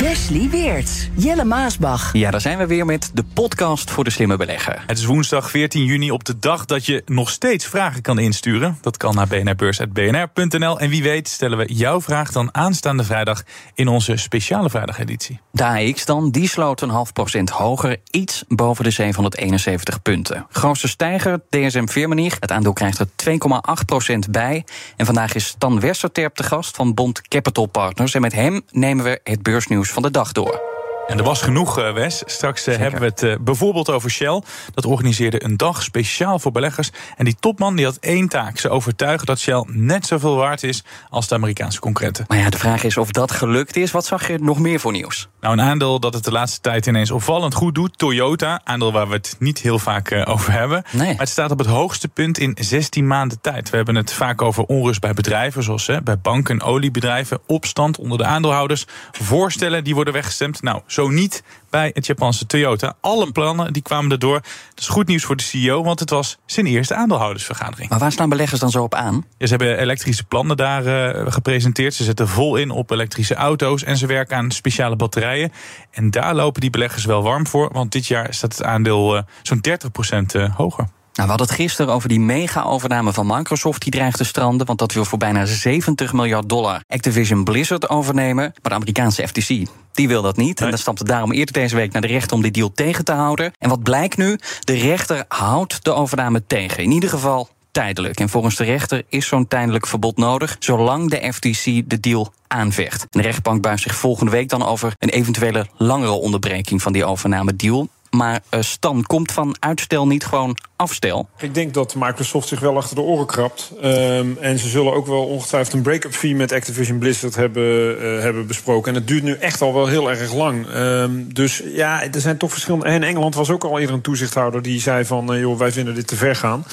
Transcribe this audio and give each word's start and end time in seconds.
Wesley 0.00 0.48
Weerts, 0.50 1.08
Jelle 1.14 1.44
Maasbach. 1.44 2.12
Ja, 2.12 2.30
daar 2.30 2.40
zijn 2.40 2.58
we 2.58 2.66
weer 2.66 2.86
met 2.86 3.10
de 3.14 3.24
podcast 3.34 3.90
voor 3.90 4.04
de 4.04 4.10
slimme 4.10 4.36
belegger. 4.36 4.82
Het 4.86 4.98
is 4.98 5.04
woensdag 5.04 5.50
14 5.50 5.84
juni 5.84 6.10
op 6.10 6.24
de 6.24 6.38
dag 6.38 6.64
dat 6.64 6.86
je 6.86 7.02
nog 7.06 7.30
steeds 7.30 7.66
vragen 7.66 8.02
kan 8.02 8.18
insturen. 8.18 8.78
Dat 8.80 8.96
kan 8.96 9.14
naar 9.14 9.26
bnrbeurs.bnr.nl. 9.26 10.80
En 10.80 10.90
wie 10.90 11.02
weet 11.02 11.28
stellen 11.28 11.58
we 11.58 11.72
jouw 11.74 12.00
vraag 12.00 12.32
dan 12.32 12.54
aanstaande 12.54 13.04
vrijdag 13.04 13.42
in 13.74 13.88
onze 13.88 14.16
speciale 14.16 14.70
vrijdageditie. 14.70 15.40
De 15.52 15.64
AX 15.64 16.04
dan, 16.04 16.30
die 16.30 16.48
sloot 16.48 16.80
een 16.80 16.90
half 16.90 17.12
procent 17.12 17.50
hoger, 17.50 17.96
iets 18.10 18.44
boven 18.48 18.84
de 18.84 18.90
771 18.90 20.02
punten. 20.02 20.46
Grootste 20.50 20.88
stijger, 20.88 21.40
DSM 21.50 21.86
Firmenich. 21.86 22.36
Het 22.40 22.52
aandeel 22.52 22.72
krijgt 22.72 22.98
er 22.98 23.08
2,8 23.30 23.84
procent 23.86 24.30
bij. 24.30 24.64
En 24.96 25.06
vandaag 25.06 25.34
is 25.34 25.46
Stan 25.46 25.80
Westerterp 25.80 26.34
te 26.34 26.42
gast 26.42 26.76
van 26.76 26.94
Bond 26.94 27.28
Capital 27.28 27.66
Partners. 27.66 28.14
En 28.14 28.20
met 28.20 28.32
hem 28.32 28.60
nemen 28.70 29.04
we 29.04 29.20
het 29.24 29.42
beursnieuws 29.42 29.88
van 29.92 30.02
de 30.02 30.10
dag 30.10 30.32
door. 30.32 30.79
En 31.10 31.18
er 31.18 31.24
was 31.24 31.42
genoeg, 31.42 31.78
eh, 31.78 31.92
Wes. 31.92 32.22
Straks 32.26 32.66
eh, 32.66 32.76
hebben 32.76 33.00
we 33.00 33.06
het 33.06 33.22
eh, 33.22 33.34
bijvoorbeeld 33.40 33.90
over 33.90 34.10
Shell. 34.10 34.42
Dat 34.74 34.86
organiseerde 34.86 35.44
een 35.44 35.56
dag 35.56 35.82
speciaal 35.82 36.38
voor 36.38 36.52
beleggers. 36.52 36.90
En 37.16 37.24
die 37.24 37.36
topman 37.40 37.76
die 37.76 37.84
had 37.84 37.96
één 37.96 38.28
taak. 38.28 38.58
Ze 38.58 38.68
overtuigen 38.68 39.26
dat 39.26 39.38
Shell 39.38 39.64
net 39.66 40.06
zoveel 40.06 40.36
waard 40.36 40.62
is 40.62 40.84
als 41.08 41.28
de 41.28 41.34
Amerikaanse 41.34 41.80
concurrenten. 41.80 42.24
Maar 42.28 42.38
ja, 42.38 42.50
de 42.50 42.58
vraag 42.58 42.84
is 42.84 42.96
of 42.96 43.10
dat 43.10 43.30
gelukt 43.30 43.76
is. 43.76 43.90
Wat 43.90 44.06
zag 44.06 44.28
je 44.28 44.38
nog 44.38 44.58
meer 44.58 44.80
voor 44.80 44.92
nieuws? 44.92 45.28
Nou, 45.40 45.58
een 45.58 45.60
aandeel 45.60 46.00
dat 46.00 46.14
het 46.14 46.24
de 46.24 46.32
laatste 46.32 46.60
tijd 46.60 46.86
ineens 46.86 47.10
opvallend 47.10 47.54
goed 47.54 47.74
doet. 47.74 47.98
Toyota, 47.98 48.60
aandeel 48.64 48.92
waar 48.92 49.08
we 49.08 49.14
het 49.14 49.36
niet 49.38 49.58
heel 49.58 49.78
vaak 49.78 50.22
over 50.24 50.52
hebben. 50.52 50.82
Nee. 50.90 51.06
Maar 51.06 51.18
het 51.18 51.28
staat 51.28 51.50
op 51.50 51.58
het 51.58 51.66
hoogste 51.66 52.08
punt 52.08 52.38
in 52.38 52.56
16 52.60 53.06
maanden 53.06 53.40
tijd. 53.40 53.70
We 53.70 53.76
hebben 53.76 53.94
het 53.94 54.12
vaak 54.12 54.42
over 54.42 54.64
onrust 54.64 55.00
bij 55.00 55.12
bedrijven, 55.12 55.62
zoals 55.62 55.86
hè, 55.86 56.02
bij 56.02 56.18
banken 56.18 56.58
en 56.58 56.66
oliebedrijven. 56.66 57.40
Opstand 57.46 57.98
onder 57.98 58.18
de 58.18 58.24
aandeelhouders. 58.24 58.86
Voorstellen 59.12 59.84
die 59.84 59.94
worden 59.94 60.12
weggestemd. 60.12 60.62
Nou, 60.62 60.80
zo 60.86 60.99
niet 61.08 61.42
bij 61.70 61.90
het 61.94 62.06
Japanse 62.06 62.46
Toyota. 62.46 62.96
Alle 63.00 63.32
plannen 63.32 63.72
die 63.72 63.82
kwamen 63.82 64.10
erdoor. 64.10 64.40
Dat 64.40 64.78
is 64.78 64.88
goed 64.88 65.06
nieuws 65.06 65.24
voor 65.24 65.36
de 65.36 65.42
CEO, 65.42 65.82
want 65.82 66.00
het 66.00 66.10
was 66.10 66.38
zijn 66.46 66.66
eerste 66.66 66.94
aandeelhoudersvergadering. 66.94 67.90
Maar 67.90 67.98
waar 67.98 68.12
staan 68.12 68.28
beleggers 68.28 68.60
dan 68.60 68.70
zo 68.70 68.82
op 68.82 68.94
aan? 68.94 69.24
Ja, 69.38 69.46
ze 69.46 69.56
hebben 69.56 69.78
elektrische 69.78 70.24
plannen 70.24 70.56
daar 70.56 70.86
uh, 70.86 71.32
gepresenteerd. 71.32 71.94
Ze 71.94 72.04
zetten 72.04 72.28
vol 72.28 72.56
in 72.56 72.70
op 72.70 72.90
elektrische 72.90 73.34
auto's 73.34 73.84
en 73.84 73.96
ze 73.96 74.06
werken 74.06 74.36
aan 74.36 74.50
speciale 74.50 74.96
batterijen. 74.96 75.52
En 75.90 76.10
daar 76.10 76.34
lopen 76.34 76.60
die 76.60 76.70
beleggers 76.70 77.04
wel 77.04 77.22
warm 77.22 77.46
voor, 77.46 77.68
want 77.72 77.92
dit 77.92 78.06
jaar 78.06 78.34
staat 78.34 78.52
het 78.52 78.64
aandeel 78.64 79.16
uh, 79.16 79.22
zo'n 79.42 79.60
30% 79.68 80.36
uh, 80.36 80.56
hoger. 80.56 80.88
Nou, 81.20 81.32
we 81.32 81.38
hadden 81.38 81.56
het 81.56 81.66
gisteren 81.66 81.94
over 81.94 82.08
die 82.08 82.20
mega-overname 82.20 83.12
van 83.12 83.26
Microsoft 83.26 83.82
die 83.82 83.92
dreigt 83.92 84.16
te 84.16 84.24
stranden. 84.24 84.66
Want 84.66 84.78
dat 84.78 84.92
wil 84.92 85.04
voor 85.04 85.18
bijna 85.18 85.44
70 85.44 86.12
miljard 86.12 86.48
dollar 86.48 86.82
Activision 86.88 87.44
Blizzard 87.44 87.88
overnemen. 87.88 88.44
Maar 88.44 88.54
de 88.62 88.74
Amerikaanse 88.74 89.28
FTC 89.28 89.48
die 89.92 90.08
wil 90.08 90.22
dat 90.22 90.36
niet. 90.36 90.60
En 90.60 90.68
dan 90.68 90.78
stapte 90.78 91.04
daarom 91.04 91.32
eerder 91.32 91.54
deze 91.54 91.76
week 91.76 91.92
naar 91.92 92.02
de 92.02 92.08
rechter 92.08 92.36
om 92.36 92.42
die 92.42 92.50
deal 92.50 92.72
tegen 92.72 93.04
te 93.04 93.12
houden. 93.12 93.52
En 93.58 93.68
wat 93.68 93.82
blijkt 93.82 94.16
nu? 94.16 94.38
De 94.60 94.72
rechter 94.72 95.24
houdt 95.28 95.84
de 95.84 95.92
overname 95.92 96.46
tegen. 96.46 96.82
In 96.82 96.90
ieder 96.90 97.08
geval 97.08 97.48
tijdelijk. 97.70 98.20
En 98.20 98.28
volgens 98.28 98.56
de 98.56 98.64
rechter 98.64 99.04
is 99.08 99.26
zo'n 99.26 99.48
tijdelijk 99.48 99.86
verbod 99.86 100.16
nodig, 100.16 100.56
zolang 100.58 101.10
de 101.10 101.32
FTC 101.32 101.64
de 101.90 102.00
deal 102.00 102.32
aanvecht. 102.46 103.06
De 103.10 103.22
rechtbank 103.22 103.62
buigt 103.62 103.82
zich 103.82 103.94
volgende 103.94 104.30
week 104.30 104.48
dan 104.48 104.64
over 104.64 104.94
een 104.98 105.08
eventuele 105.08 105.66
langere 105.76 106.12
onderbreking 106.12 106.82
van 106.82 106.92
die 106.92 107.04
overname 107.04 107.56
deal. 107.56 107.88
Maar 108.10 108.40
uh, 108.50 108.60
Stan, 108.60 109.02
komt 109.02 109.32
van 109.32 109.56
uitstel 109.58 110.06
niet 110.06 110.24
gewoon 110.24 110.56
afstel? 110.80 111.28
Ik 111.38 111.54
denk 111.54 111.74
dat 111.74 111.94
Microsoft 111.94 112.48
zich 112.48 112.60
wel 112.60 112.76
achter 112.76 112.96
de 112.96 113.02
oren 113.02 113.26
krabt. 113.26 113.72
Um, 113.84 114.36
en 114.40 114.58
ze 114.58 114.68
zullen 114.68 114.92
ook 114.92 115.06
wel 115.06 115.26
ongetwijfeld 115.26 115.74
een 115.74 115.82
break-up 115.82 116.12
fee 116.12 116.34
met 116.34 116.52
Activision 116.52 116.98
Blizzard 116.98 117.34
hebben, 117.34 118.02
uh, 118.02 118.20
hebben 118.20 118.46
besproken. 118.46 118.92
En 118.92 118.98
het 118.98 119.08
duurt 119.08 119.22
nu 119.22 119.34
echt 119.34 119.60
al 119.60 119.74
wel 119.74 119.86
heel 119.86 120.10
erg 120.10 120.34
lang. 120.34 120.66
Um, 120.74 121.34
dus 121.34 121.62
ja, 121.64 122.02
er 122.02 122.20
zijn 122.20 122.36
toch 122.36 122.50
verschillende. 122.50 122.86
En 122.86 123.02
Engeland 123.02 123.34
was 123.34 123.50
ook 123.50 123.64
al 123.64 123.78
eerder 123.78 123.94
een 123.94 124.00
toezichthouder 124.00 124.62
die 124.62 124.80
zei 124.80 125.04
van 125.04 125.34
uh, 125.34 125.40
joh, 125.40 125.58
wij 125.58 125.72
vinden 125.72 125.94
dit 125.94 126.06
te 126.06 126.16
ver 126.16 126.36
gaan. 126.36 126.64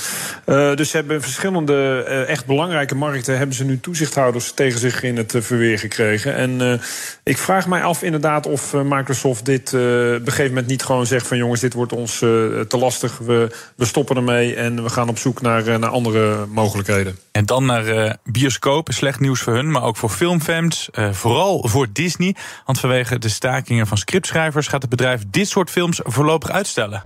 dus 0.76 0.90
ze 0.90 0.98
hebben 0.98 1.22
verschillende 1.22 2.04
echt 2.28 2.46
belangrijke 2.46 2.96
markten 2.96 3.38
hebben 3.38 3.56
ze 3.56 3.66
nu 3.66 3.80
toezichthouders 3.80 4.52
tegen 4.52 4.80
zich 4.80 5.04
in 5.04 5.18
het 5.18 5.34
verweer 5.38 5.80
gekregen. 5.80 6.36
En 6.36 6.82
ik 7.24 7.38
vraag 7.38 7.68
mij 7.68 7.84
af 7.84 8.04
inderdaad 8.04 8.48
of 8.48 8.74
Microsoft 8.74 9.46
dit 9.46 9.74
op 9.74 9.80
een 9.80 10.22
gegeven 10.26 10.48
moment 10.48 10.68
niet 10.68 10.84
gewoon 10.84 11.06
zegt 11.06 11.28
van 11.28 11.38
jongens, 11.38 11.62
dit 11.62 11.74
wordt 11.74 11.94
ons 11.94 12.18
te 12.18 12.78
lastig. 12.80 13.18
We, 13.18 13.50
we 13.76 13.86
stoppen 13.98 14.28
ermee 14.28 14.56
en 14.56 14.84
we 14.84 14.90
gaan 14.90 15.10
op 15.10 15.18
zoek 15.18 15.42
naar, 15.42 15.80
naar 15.80 15.90
andere 15.90 16.46
mogelijkheden. 16.46 17.18
En 17.32 17.46
dan 17.46 17.66
naar 17.66 17.88
uh, 17.88 18.12
bioscopen. 18.24 18.94
Slecht 18.94 19.20
nieuws 19.20 19.42
voor 19.42 19.54
hun, 19.54 19.72
maar 19.72 19.84
ook 19.84 19.98
voor 19.98 20.10
filmfans. 20.10 20.90
Uh, 20.92 21.12
vooral 21.12 21.68
voor 21.68 21.88
Disney. 21.92 22.36
Want 22.66 22.80
vanwege 22.80 23.20
de 23.20 23.30
stakingen 23.30 23.88
van 23.88 23.98
scriptschrijvers 23.98 24.68
gaat 24.68 24.82
het 24.82 24.90
bedrijf 24.90 25.22
dit 25.28 25.48
soort 25.48 25.70
films 25.70 26.00
voorlopig 26.04 26.50
uitstellen. 26.50 27.04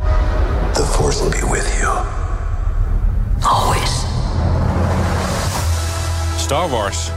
The 0.74 0.84
force 0.84 1.22
will 1.22 1.40
be 1.40 1.50
with 1.52 1.74
you. 1.80 1.98
Always. 3.42 3.92
Star 6.38 6.70
Wars. 6.70 7.12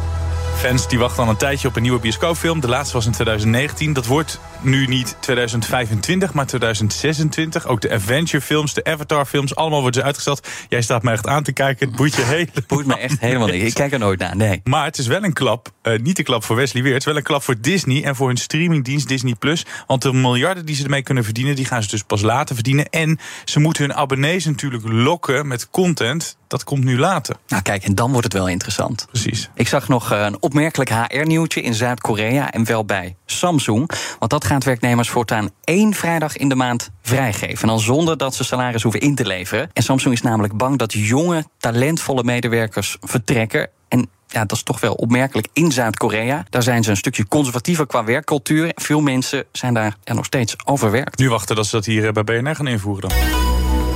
Fans 0.56 0.88
die 0.88 0.98
wachten 0.98 1.22
al 1.22 1.28
een 1.28 1.36
tijdje 1.36 1.68
op 1.68 1.76
een 1.76 1.82
nieuwe 1.82 2.00
bioscoopfilm. 2.00 2.60
De 2.60 2.68
laatste 2.68 2.94
was 2.94 3.06
in 3.06 3.12
2019. 3.12 3.92
Dat 3.92 4.06
wordt 4.06 4.40
nu 4.64 4.86
niet 4.86 5.16
2025, 5.20 6.32
maar 6.32 6.46
2026. 6.46 7.66
Ook 7.66 7.80
de 7.80 7.92
Adventure-films, 7.92 8.74
de 8.74 8.84
Avatar-films, 8.84 9.54
allemaal 9.54 9.80
worden 9.80 10.00
ze 10.00 10.06
uitgesteld. 10.06 10.48
Jij 10.68 10.82
staat 10.82 11.02
me 11.02 11.10
echt 11.10 11.26
aan 11.26 11.42
te 11.42 11.52
kijken. 11.52 11.86
Het 11.88 11.96
boeit 11.96 12.14
je. 12.14 12.22
Het 12.52 12.66
boeit 12.66 12.86
me 12.86 12.96
echt 12.96 13.20
helemaal 13.20 13.48
niet. 13.48 13.62
Ik 13.62 13.74
kijk 13.74 13.92
er 13.92 13.98
nooit 13.98 14.18
naar. 14.18 14.36
Nee. 14.36 14.60
Maar 14.64 14.84
het 14.84 14.98
is 14.98 15.06
wel 15.06 15.24
een 15.24 15.32
klap. 15.32 15.72
Uh, 15.82 15.98
niet 15.98 16.16
de 16.16 16.22
klap 16.22 16.44
voor 16.44 16.56
Wesley 16.56 16.82
Weer. 16.82 16.92
Het 16.92 17.00
is 17.00 17.06
wel 17.06 17.16
een 17.16 17.22
klap 17.22 17.42
voor 17.42 17.60
Disney 17.60 18.04
en 18.04 18.16
voor 18.16 18.26
hun 18.26 18.36
streamingdienst 18.36 19.08
Disney 19.08 19.34
Plus. 19.34 19.66
Want 19.86 20.02
de 20.02 20.12
miljarden 20.12 20.66
die 20.66 20.74
ze 20.74 20.84
ermee 20.84 21.02
kunnen 21.02 21.24
verdienen, 21.24 21.56
die 21.56 21.64
gaan 21.64 21.82
ze 21.82 21.88
dus 21.88 22.02
pas 22.02 22.22
later 22.22 22.54
verdienen. 22.54 22.88
En 22.90 23.18
ze 23.44 23.60
moeten 23.60 23.82
hun 23.84 23.94
abonnees 23.94 24.44
natuurlijk 24.44 24.88
lokken 24.88 25.46
met 25.46 25.70
content. 25.70 26.36
Dat 26.48 26.64
komt 26.64 26.84
nu 26.84 26.98
later. 26.98 27.36
Nou, 27.48 27.62
kijk, 27.62 27.84
en 27.84 27.94
dan 27.94 28.10
wordt 28.10 28.24
het 28.24 28.32
wel 28.32 28.48
interessant. 28.48 29.06
Precies. 29.10 29.50
Ik 29.54 29.68
zag 29.68 29.88
nog 29.88 30.12
eh, 30.12 30.20
een 30.20 30.42
opmerkelijk 30.42 30.90
HR-nieuwtje 30.90 31.62
in 31.62 31.74
Zuid-Korea 31.74 32.50
en 32.50 32.64
wel 32.64 32.84
bij 32.84 33.16
Samsung. 33.26 33.90
Want 34.18 34.30
dat 34.30 34.44
gaat 34.44 34.53
werknemers 34.62 35.08
voortaan 35.08 35.50
één 35.64 35.94
vrijdag 35.94 36.36
in 36.36 36.48
de 36.48 36.54
maand 36.54 36.90
vrijgeven. 37.02 37.62
En 37.62 37.68
dan 37.68 37.80
zonder 37.80 38.16
dat 38.16 38.34
ze 38.34 38.44
salaris 38.44 38.82
hoeven 38.82 39.00
in 39.00 39.14
te 39.14 39.26
leveren. 39.26 39.70
En 39.72 39.82
Samsung 39.82 40.14
is 40.14 40.22
namelijk 40.22 40.56
bang 40.56 40.78
dat 40.78 40.92
jonge, 40.92 41.44
talentvolle 41.58 42.24
medewerkers 42.24 42.96
vertrekken. 43.00 43.68
En 43.88 44.08
ja, 44.26 44.40
dat 44.44 44.56
is 44.56 44.62
toch 44.62 44.80
wel 44.80 44.94
opmerkelijk 44.94 45.48
in 45.52 45.72
Zuid-Korea. 45.72 46.44
Daar 46.50 46.62
zijn 46.62 46.84
ze 46.84 46.90
een 46.90 46.96
stukje 46.96 47.28
conservatiever 47.28 47.86
qua 47.86 48.04
werkcultuur. 48.04 48.70
Veel 48.74 49.00
mensen 49.00 49.44
zijn 49.52 49.74
daar 49.74 49.96
nog 50.04 50.24
steeds 50.24 50.56
overwerkt. 50.64 51.18
Nu 51.18 51.28
wachten 51.28 51.56
dat 51.56 51.66
ze 51.66 51.76
dat 51.76 51.84
hier 51.84 52.12
bij 52.12 52.24
BNR 52.24 52.54
gaan 52.54 52.66
invoeren 52.66 53.08
dan. 53.08 53.18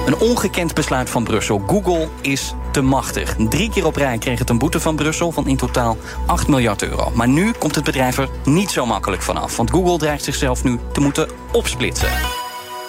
Een 0.08 0.18
ongekend 0.18 0.74
besluit 0.74 1.10
van 1.10 1.24
Brussel. 1.24 1.62
Google 1.66 2.08
is 2.20 2.54
te 2.72 2.80
machtig. 2.80 3.36
Drie 3.48 3.70
keer 3.70 3.86
op 3.86 3.96
rij 3.96 4.18
kreeg 4.18 4.38
het 4.38 4.50
een 4.50 4.58
boete 4.58 4.80
van 4.80 4.96
Brussel 4.96 5.32
van 5.32 5.46
in 5.46 5.56
totaal 5.56 5.96
8 6.26 6.48
miljard 6.48 6.82
euro. 6.82 7.10
Maar 7.14 7.28
nu 7.28 7.52
komt 7.52 7.74
het 7.74 7.84
bedrijf 7.84 8.18
er 8.18 8.28
niet 8.44 8.70
zo 8.70 8.86
makkelijk 8.86 9.22
vanaf. 9.22 9.56
Want 9.56 9.70
Google 9.70 9.98
dreigt 9.98 10.24
zichzelf 10.24 10.64
nu 10.64 10.78
te 10.92 11.00
moeten 11.00 11.28
opsplitsen. 11.52 12.08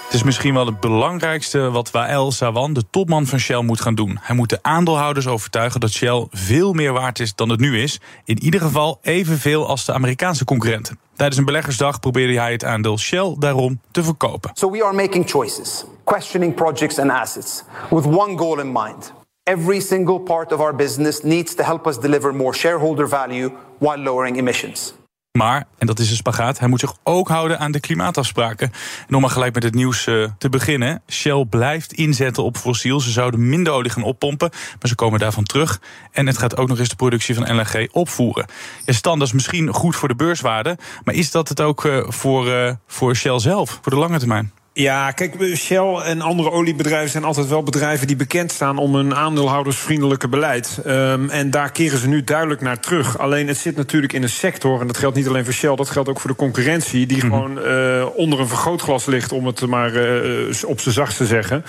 Het 0.04 0.14
is 0.14 0.24
misschien 0.24 0.54
wel 0.54 0.66
het 0.66 0.80
belangrijkste 0.80 1.60
wat 1.72 1.92
Wael 1.92 2.32
Sawan, 2.32 2.74
de 2.74 2.84
topman 2.90 3.26
van 3.26 3.40
Shell, 3.40 3.62
moet 3.62 3.82
gaan 3.82 3.96
doen. 3.96 4.20
Hij 4.22 4.36
moet 4.36 4.50
de 4.50 4.60
aandeelhouders 4.62 5.28
overtuigen 5.28 5.80
dat 5.80 5.92
Shell 5.92 6.28
veel 6.32 6.74
meer 6.74 6.94
waard 6.94 7.20
is 7.20 7.36
dan 7.36 7.50
het 7.50 7.60
nu 7.60 7.82
is. 7.82 8.00
In 8.26 8.44
ieder 8.44 8.62
geval 8.62 9.00
evenveel 9.02 9.68
als 9.68 9.86
de 9.86 9.94
Amerikaanse 9.94 10.46
concurrenten. 10.46 11.00
Tijdens 11.19 11.39
een 11.39 11.45
beleggersdag 11.45 12.00
probeerde 12.00 12.39
hij 12.39 12.51
het 12.51 12.63
aandeel 12.63 12.98
Shell 12.98 13.36
daarom 13.38 13.81
te 13.92 14.04
verkopen. 14.04 14.51
So 14.54 14.71
we 14.71 14.83
are 14.83 14.94
making 14.94 15.30
choices, 15.30 15.86
questioning 16.04 16.54
projects 16.54 17.00
and 17.00 17.12
assets, 17.12 17.63
with 17.89 18.06
one 18.06 18.38
goal 18.38 18.60
in 18.60 18.71
mind. 18.71 19.13
Every 19.44 19.80
single 19.80 20.19
part 20.19 20.54
of 20.54 20.60
our 20.60 20.75
business 20.75 21.21
needs 21.24 21.56
to 21.56 21.63
help 21.63 21.88
us 21.88 22.00
deliver 22.00 22.33
more 22.33 22.54
shareholder 22.54 23.10
value 23.10 23.51
while 23.77 23.98
lowering 23.98 24.38
emissions. 24.38 24.94
Maar, 25.40 25.68
en 25.78 25.88
dat 25.88 26.00
is 26.00 26.10
een 26.10 26.16
spagaat, 26.16 26.60
hij 26.60 26.68
moet 26.68 26.80
zich 26.80 26.94
ook 27.04 27.28
houden 27.28 27.60
aan 27.60 27.72
de 27.72 27.80
klimaatafspraken. 27.80 28.72
En 29.08 29.16
om 29.16 29.22
maar 29.22 29.30
gelijk 29.30 29.54
met 29.54 29.64
het 29.64 29.74
nieuws 29.74 30.08
uh, 30.08 30.28
te 30.38 30.50
beginnen. 30.50 31.02
Shell 31.08 31.46
blijft 31.50 31.94
inzetten 31.94 32.44
op 32.44 32.58
fossiel. 32.58 33.00
Ze 33.00 33.12
zouden 33.12 33.50
minder 33.50 33.74
olie 33.74 33.92
gaan 33.92 34.04
oppompen, 34.04 34.50
maar 34.50 34.90
ze 34.90 34.96
komen 34.96 35.20
daarvan 35.20 35.44
terug. 35.44 35.82
En 36.12 36.28
het 36.28 36.38
gaat 36.38 36.58
ook 36.58 36.68
nog 36.68 36.80
eens 36.80 36.90
de 36.90 36.96
productie 36.96 37.36
van 37.36 37.56
LNG 37.56 37.88
opvoeren. 37.92 38.46
Ja, 38.86 38.94
Stan, 38.94 39.20
dat 39.20 39.28
is 39.28 39.34
misschien 39.34 39.74
goed 39.74 39.96
voor 39.96 40.08
de 40.08 40.16
beurswaarde. 40.16 40.78
Maar 41.04 41.16
is 41.16 41.32
dat 41.32 41.50
het 41.50 41.62
ook 41.62 41.86
uh, 41.86 42.04
voor, 42.08 42.48
uh, 42.48 42.72
voor 42.88 43.16
Shell 43.16 43.40
zelf, 43.40 43.80
voor 43.82 43.92
de 43.92 43.98
lange 43.98 44.20
termijn? 44.20 44.52
Ja, 44.80 45.12
kijk, 45.12 45.36
Shell 45.56 45.96
en 45.96 46.22
andere 46.22 46.52
oliebedrijven 46.52 47.10
zijn 47.10 47.24
altijd 47.24 47.48
wel 47.48 47.64
bedrijven 47.64 48.08
die 48.08 48.16
bekend 48.16 48.52
staan 48.52 48.78
om 48.78 48.96
een 48.96 49.16
aandeelhoudersvriendelijke 49.16 50.28
beleid. 50.28 50.81
Um, 50.88 51.30
en 51.30 51.50
daar 51.50 51.72
keren 51.72 52.00
ze 52.00 52.08
nu 52.08 52.24
duidelijk 52.24 52.62
naar 52.62 52.80
terug. 52.80 53.18
Alleen 53.18 53.48
het 53.48 53.58
zit 53.58 53.76
natuurlijk 53.76 54.14
in 54.14 54.24
een 54.24 54.30
sector, 54.30 54.81
en 54.81 54.88
dat 54.88 54.98
geldt 54.98 55.16
niet 55.16 55.28
alleen 55.28 55.44
voor 55.44 55.54
Shell, 55.54 55.76
dat 55.76 55.90
geldt 55.90 56.10
ook 56.10 56.20
voor 56.20 56.30
de 56.30 56.36
concurrentie, 56.36 57.06
die 57.06 57.26
mm 57.26 57.31
-hmm. 57.31 57.40
gewoon 57.40 57.58
uh, 57.58 58.06
onder 58.16 58.40
een 58.40 58.48
vergrootglas 58.48 59.06
ligt, 59.06 59.31
om 59.31 59.46
het 59.46 59.68
maar 59.68 59.94
uh, 59.94 60.64
op 60.66 60.80
zijn 60.80 60.94
zachtst 60.94 61.18
te 61.18 61.26
zeggen. 61.26 61.66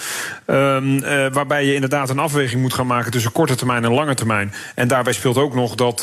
Um, 0.47 0.97
uh, 0.97 1.27
waarbij 1.33 1.65
je 1.65 1.75
inderdaad 1.75 2.11
een 2.11 2.19
afweging 2.19 2.63
moet 2.63 2.75
gaan 2.75 2.87
maken 2.87 3.11
tussen 3.11 3.33
korte 3.33 3.55
termijn 3.55 3.85
en 3.85 3.93
lange 3.93 4.15
termijn. 4.15 4.53
En 4.75 4.89
daarbij 4.89 5.13
speelt 5.13 5.37
ook 5.37 5.55
nog 5.55 5.75
dat 5.75 6.03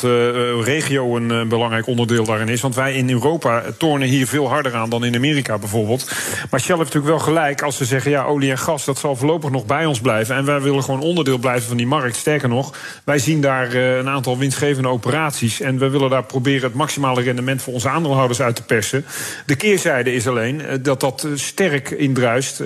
regio 0.62 1.16
een 1.16 1.48
belangrijk 1.48 1.86
onderdeel 1.86 2.24
daarin 2.24 2.48
is. 2.48 2.60
Want 2.60 2.74
wij 2.74 2.94
in 2.94 3.10
Europa 3.10 3.62
tornen 3.78 4.08
hier 4.08 4.26
veel 4.26 4.48
harder 4.48 4.74
aan 4.74 4.90
dan 4.90 5.04
in 5.04 5.14
Amerika 5.14 5.58
bijvoorbeeld. 5.58 6.12
Maar 6.50 6.60
Shell 6.60 6.76
heeft 6.76 6.96
natuurlijk 6.98 7.24
wel 7.24 7.34
gelijk 7.34 7.62
als 7.62 7.76
ze 7.76 7.84
zeggen: 7.84 8.10
ja, 8.10 8.24
olie 8.24 8.50
en 8.50 8.58
gas, 8.58 8.84
dat 8.84 8.98
zal 8.98 9.16
voorlopig 9.16 9.50
nog 9.50 9.66
bij 9.66 9.86
ons 9.86 10.00
blijven. 10.00 10.36
En 10.36 10.44
wij 10.44 10.60
willen 10.60 10.82
gewoon 10.82 11.00
onderdeel 11.00 11.38
blijven 11.38 11.68
van 11.68 11.76
die 11.76 11.86
markt. 11.86 12.16
Sterker 12.16 12.48
nog, 12.48 12.74
wij 13.04 13.18
zien 13.18 13.40
daar 13.40 13.74
uh, 13.74 13.96
een 13.96 14.08
aantal 14.08 14.38
winstgevende 14.38 14.88
operaties. 14.88 15.60
En 15.60 15.78
we 15.78 15.88
willen 15.88 16.10
daar 16.10 16.24
proberen 16.24 16.62
het 16.62 16.74
maximale 16.74 17.22
rendement 17.22 17.62
voor 17.62 17.72
onze 17.72 17.88
aandeelhouders 17.88 18.40
uit 18.40 18.56
te 18.56 18.62
persen. 18.62 19.04
De 19.46 19.56
keerzijde 19.56 20.12
is 20.12 20.26
alleen 20.26 20.60
uh, 20.60 20.72
dat 20.82 21.00
dat 21.00 21.26
sterk 21.34 21.90
indruist 21.90 22.56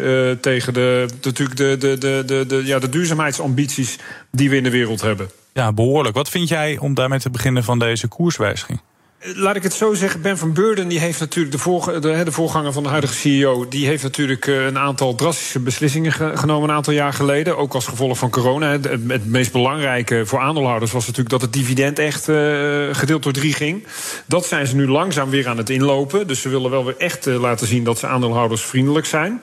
tegen 0.40 0.74
de, 0.74 1.06
natuurlijk 1.22 1.56
de, 1.56 1.76
de, 1.78 1.98
de, 1.98 2.22
de, 2.26 2.46
de, 2.46 2.62
ja, 2.64 2.78
de 2.78 2.88
duurzaamheidsambities 2.88 3.98
die 4.30 4.50
we 4.50 4.56
in 4.56 4.62
de 4.62 4.70
wereld 4.70 5.00
hebben. 5.00 5.30
Ja, 5.52 5.72
behoorlijk. 5.72 6.14
Wat 6.14 6.28
vind 6.28 6.48
jij 6.48 6.78
om 6.78 6.94
daarmee 6.94 7.18
te 7.18 7.30
beginnen 7.30 7.64
van 7.64 7.78
deze 7.78 8.08
koerswijziging? 8.08 8.80
Laat 9.24 9.56
ik 9.56 9.62
het 9.62 9.72
zo 9.72 9.94
zeggen, 9.94 10.20
Ben 10.20 10.38
van 10.38 10.52
Beurden 10.52 10.88
die 10.88 10.98
heeft 10.98 11.20
natuurlijk 11.20 11.62
de, 11.62 12.00
de, 12.00 12.24
de, 12.24 12.32
voorganger 12.32 12.72
van 12.72 12.82
de 12.82 12.88
huidige 12.88 13.14
CEO, 13.14 13.68
die 13.68 13.86
heeft 13.86 14.02
natuurlijk 14.02 14.46
een 14.46 14.78
aantal 14.78 15.14
drastische 15.14 15.60
beslissingen 15.60 16.12
ge, 16.12 16.30
genomen 16.34 16.68
een 16.68 16.74
aantal 16.74 16.92
jaar 16.92 17.12
geleden, 17.12 17.56
ook 17.56 17.74
als 17.74 17.86
gevolg 17.86 18.18
van 18.18 18.30
corona. 18.30 18.70
Het, 18.70 19.26
meest 19.26 19.52
belangrijke 19.52 20.26
voor 20.26 20.40
aandeelhouders 20.40 20.92
was 20.92 21.02
natuurlijk 21.02 21.30
dat 21.30 21.40
het 21.40 21.52
dividend 21.52 21.98
echt 21.98 22.28
uh, 22.28 22.36
gedeeld 22.92 23.22
door 23.22 23.32
drie 23.32 23.52
ging. 23.52 23.86
Dat 24.26 24.46
zijn 24.46 24.66
ze 24.66 24.74
nu 24.74 24.88
langzaam 24.88 25.30
weer 25.30 25.48
aan 25.48 25.58
het 25.58 25.70
inlopen, 25.70 26.26
dus 26.26 26.40
ze 26.40 26.48
willen 26.48 26.70
wel 26.70 26.84
weer 26.84 26.96
echt 26.96 27.26
uh, 27.26 27.40
laten 27.40 27.66
zien 27.66 27.84
dat 27.84 27.98
ze 27.98 28.06
aandeelhouders 28.06 28.62
vriendelijk 28.62 29.06
zijn. 29.06 29.42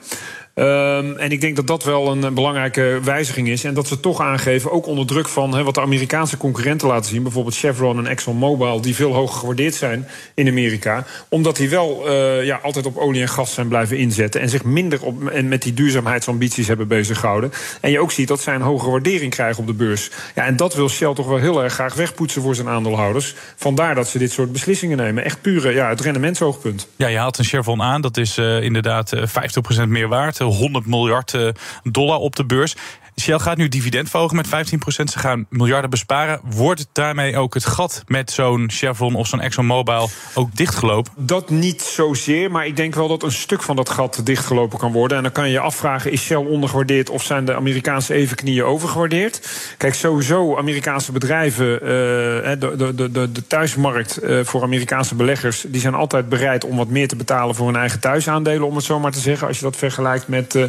Um, 0.54 1.16
en 1.16 1.30
ik 1.30 1.40
denk 1.40 1.56
dat 1.56 1.66
dat 1.66 1.84
wel 1.84 2.10
een, 2.10 2.34
belangrijke 2.34 2.98
wijziging 3.04 3.48
is. 3.48 3.64
En 3.64 3.74
dat 3.74 3.86
ze 3.86 4.00
toch 4.00 4.20
aangeven, 4.20 4.70
ook 4.70 4.86
onder 4.86 5.06
druk 5.06 5.28
van 5.28 5.64
wat 5.64 5.74
de 5.74 5.80
Amerikaanse 5.80 6.36
concurrenten 6.36 6.88
laten 6.88 7.10
zien, 7.10 7.22
bijvoorbeeld 7.22 7.56
Chevron 7.56 7.98
en 7.98 8.06
ExxonMobil, 8.06 8.80
die 8.80 8.94
veel 8.94 9.12
hoger 9.12 9.38
gewaardeerd 9.38 9.74
zijn 9.74 10.08
in 10.34 10.48
Amerika, 10.48 11.06
omdat 11.28 11.56
die 11.56 11.68
wel 11.68 12.08
uh, 12.08 12.44
ja, 12.44 12.60
altijd 12.62 12.86
op 12.86 12.96
olie 12.96 13.20
en 13.20 13.28
gas 13.28 13.54
zijn 13.54 13.68
blijven 13.68 13.98
inzetten 13.98 14.40
en 14.40 14.48
zich 14.48 14.64
minder 14.64 15.02
op, 15.02 15.28
en 15.28 15.48
met 15.48 15.62
die 15.62 15.74
duurzaamheidsambities 15.74 16.66
hebben 16.66 16.88
bezig 16.88 17.18
gehouden. 17.20 17.52
En 17.80 17.90
je 17.90 18.00
ook 18.00 18.12
ziet 18.12 18.28
dat 18.28 18.40
zij 18.40 18.54
een 18.54 18.60
hogere 18.60 18.90
waardering 18.90 19.32
krijgen 19.32 19.60
op 19.60 19.66
de 19.66 19.74
beurs. 19.74 20.10
Ja, 20.34 20.44
en 20.44 20.56
dat 20.56 20.74
wil 20.74 20.88
Shell 20.88 21.14
toch 21.14 21.26
wel 21.26 21.38
heel 21.38 21.62
erg 21.62 21.72
graag 21.72 21.94
wegpoetsen 21.94 22.42
voor 22.42 22.54
zijn 22.54 22.68
aandeelhouders. 22.68 23.34
Vandaar 23.56 23.94
dat 23.94 24.08
ze 24.08 24.18
dit 24.18 24.32
soort 24.32 24.52
beslissingen 24.52 24.96
nemen. 24.96 25.24
Echt 25.24 25.40
pure 25.40 25.72
ja, 25.72 25.88
het 25.88 26.00
rendementsoogpunt. 26.00 26.88
Ja, 26.96 27.06
je 27.06 27.18
haalt 27.18 27.38
een 27.38 27.44
Chevron 27.44 27.82
aan, 27.82 28.00
dat 28.00 28.16
is 28.16 28.38
uh, 28.38 28.62
inderdaad 28.62 29.12
uh, 29.12 29.22
50% 29.84 29.88
meer 29.88 30.08
waard. 30.08 30.39
100 30.44 30.86
miljard 30.86 31.54
dollar 31.82 32.18
op 32.18 32.36
de 32.36 32.44
beurs. 32.44 32.76
Shell 33.20 33.38
gaat 33.38 33.56
nu 33.56 33.68
dividend 33.68 34.10
verhogen 34.10 34.36
met 34.36 34.46
15%. 34.46 34.50
Ze 34.86 35.18
gaan 35.18 35.46
miljarden 35.48 35.90
besparen. 35.90 36.40
Wordt 36.44 36.86
daarmee 36.92 37.36
ook 37.36 37.54
het 37.54 37.64
gat 37.66 38.02
met 38.06 38.30
zo'n 38.30 38.70
Chevron 38.72 39.14
of 39.14 39.26
zo'n 39.26 39.40
ExxonMobil 39.40 40.10
ook 40.34 40.56
dichtgelopen? 40.56 41.12
Dat 41.16 41.50
niet 41.50 41.82
zozeer, 41.82 42.50
maar 42.50 42.66
ik 42.66 42.76
denk 42.76 42.94
wel 42.94 43.08
dat 43.08 43.22
een 43.22 43.32
stuk 43.32 43.62
van 43.62 43.76
dat 43.76 43.90
gat 43.90 44.20
dichtgelopen 44.24 44.78
kan 44.78 44.92
worden. 44.92 45.16
En 45.16 45.22
dan 45.22 45.32
kan 45.32 45.46
je 45.46 45.52
je 45.52 45.60
afvragen, 45.60 46.12
is 46.12 46.22
Shell 46.22 46.36
ondergewaardeerd 46.36 47.10
of 47.10 47.22
zijn 47.22 47.44
de 47.44 47.54
Amerikaanse 47.54 48.14
evenknieën 48.14 48.64
overgewaardeerd? 48.64 49.48
Kijk, 49.76 49.94
sowieso 49.94 50.56
Amerikaanse 50.56 51.12
bedrijven, 51.12 51.72
uh, 51.72 51.80
de, 51.80 52.92
de, 52.94 53.10
de, 53.10 53.32
de 53.32 53.46
thuismarkt 53.46 54.22
uh, 54.22 54.44
voor 54.44 54.62
Amerikaanse 54.62 55.14
beleggers, 55.14 55.64
die 55.68 55.80
zijn 55.80 55.94
altijd 55.94 56.28
bereid 56.28 56.64
om 56.64 56.76
wat 56.76 56.88
meer 56.88 57.08
te 57.08 57.16
betalen 57.16 57.54
voor 57.54 57.66
hun 57.66 57.76
eigen 57.76 58.00
thuisaandelen, 58.00 58.66
om 58.66 58.76
het 58.76 58.84
zo 58.84 59.00
maar 59.00 59.12
te 59.12 59.20
zeggen. 59.20 59.46
Als 59.46 59.58
je 59.58 59.64
dat 59.64 59.76
vergelijkt 59.76 60.28
met, 60.28 60.54
uh, 60.54 60.64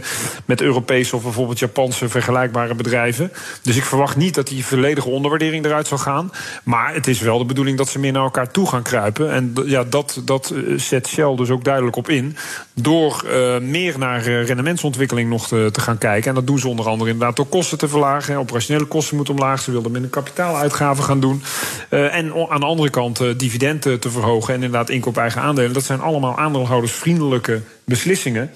met 0.45 0.61
Europese 0.61 1.15
of 1.15 1.23
bijvoorbeeld 1.23 1.59
Japanse 1.59 2.09
vergelijkbare 2.31 2.75
bedrijven. 2.75 3.31
Dus 3.61 3.75
ik 3.75 3.83
verwacht 3.83 4.15
niet 4.15 4.35
dat 4.35 4.47
die 4.47 4.65
volledige 4.65 5.09
onderwaardering 5.09 5.65
eruit 5.65 5.87
zal 5.87 5.97
gaan. 5.97 6.31
Maar 6.63 6.93
het 6.93 7.07
is 7.07 7.19
wel 7.19 7.37
de 7.37 7.45
bedoeling 7.45 7.77
dat 7.77 7.89
ze 7.89 7.99
meer 7.99 8.11
naar 8.11 8.23
elkaar 8.23 8.51
toe 8.51 8.67
gaan 8.67 8.81
kruipen. 8.81 9.31
En 9.31 9.53
ja, 9.65 9.83
dat, 9.83 10.21
dat 10.25 10.53
zet 10.75 11.07
Shell 11.07 11.35
dus 11.35 11.49
ook 11.49 11.63
duidelijk 11.63 11.95
op 11.95 12.09
in. 12.09 12.35
Door 12.73 13.23
uh, 13.25 13.57
meer 13.57 13.97
naar 13.97 14.21
rendementsontwikkeling 14.21 15.29
nog 15.29 15.47
te, 15.47 15.69
te, 15.71 15.81
gaan 15.81 15.97
kijken. 15.97 16.29
En 16.29 16.35
dat 16.35 16.47
doen 16.47 16.59
ze 16.59 16.67
onder 16.67 16.87
andere 16.87 17.09
inderdaad 17.09 17.35
door 17.35 17.45
kosten 17.45 17.77
te 17.77 17.87
verlagen. 17.87 18.37
Operationele 18.37 18.85
kosten 18.85 19.15
moeten 19.15 19.33
omlaag. 19.33 19.61
Ze 19.61 19.71
wilden 19.71 19.91
minder 19.91 20.09
kapitaaluitgaven 20.09 21.03
gaan 21.03 21.19
doen. 21.19 21.43
En 21.89 22.33
aan 22.49 22.59
de 22.59 22.65
andere 22.65 22.89
kant 22.89 23.21
uh, 23.21 23.33
dividenden 23.37 23.99
te 23.99 24.09
verhogen. 24.09 24.53
En 24.53 24.63
inderdaad 24.63 24.89
inkoop 24.89 25.17
eigen 25.17 25.41
aandelen. 25.41 25.73
Dat 25.73 25.83
zijn 25.83 26.01
allemaal 26.01 26.37
aandeelhoudersvriendelijke 26.37 27.61
beslissingen. 27.85 28.51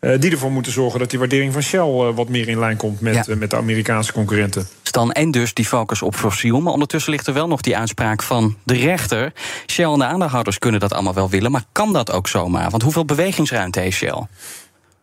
Uh, 0.00 0.20
die 0.20 0.30
ervoor 0.30 0.50
moeten 0.50 0.72
zorgen 0.72 0.98
dat 0.98 1.10
die 1.10 1.18
waardering 1.18 1.52
van 1.52 1.62
Shell 1.62 1.80
uh, 1.80 2.14
wat 2.14 2.28
meer 2.28 2.48
in 2.48 2.58
lijn 2.58 2.76
komt 2.76 3.00
met, 3.00 3.14
ja. 3.14 3.24
uh, 3.28 3.36
met 3.36 3.50
de 3.50 3.56
Amerikaanse 3.56 4.12
concurrenten. 4.12 4.68
Stan 4.82 5.12
en 5.12 5.30
dus 5.30 5.54
die 5.54 5.64
focus 5.64 6.02
op 6.02 6.14
fossiel. 6.14 6.60
Maar 6.60 6.72
ondertussen 6.72 7.12
ligt 7.12 7.26
er 7.26 7.32
wel 7.32 7.48
nog 7.48 7.60
die 7.60 7.76
uitspraak 7.76 8.22
van 8.22 8.56
de 8.64 8.74
rechter. 8.74 9.32
Shell 9.66 9.84
en 9.92 9.98
de 9.98 10.04
aandeelhouders 10.04 10.58
kunnen 10.58 10.80
dat 10.80 10.92
allemaal 10.92 11.14
wel 11.14 11.30
willen, 11.30 11.50
maar 11.50 11.64
kan 11.72 11.92
dat 11.92 12.12
ook 12.12 12.28
zomaar? 12.28 12.70
Want 12.70 12.82
hoeveel 12.82 13.04
bewegingsruimte 13.04 13.80
heeft 13.80 13.96
Shell? 13.96 14.26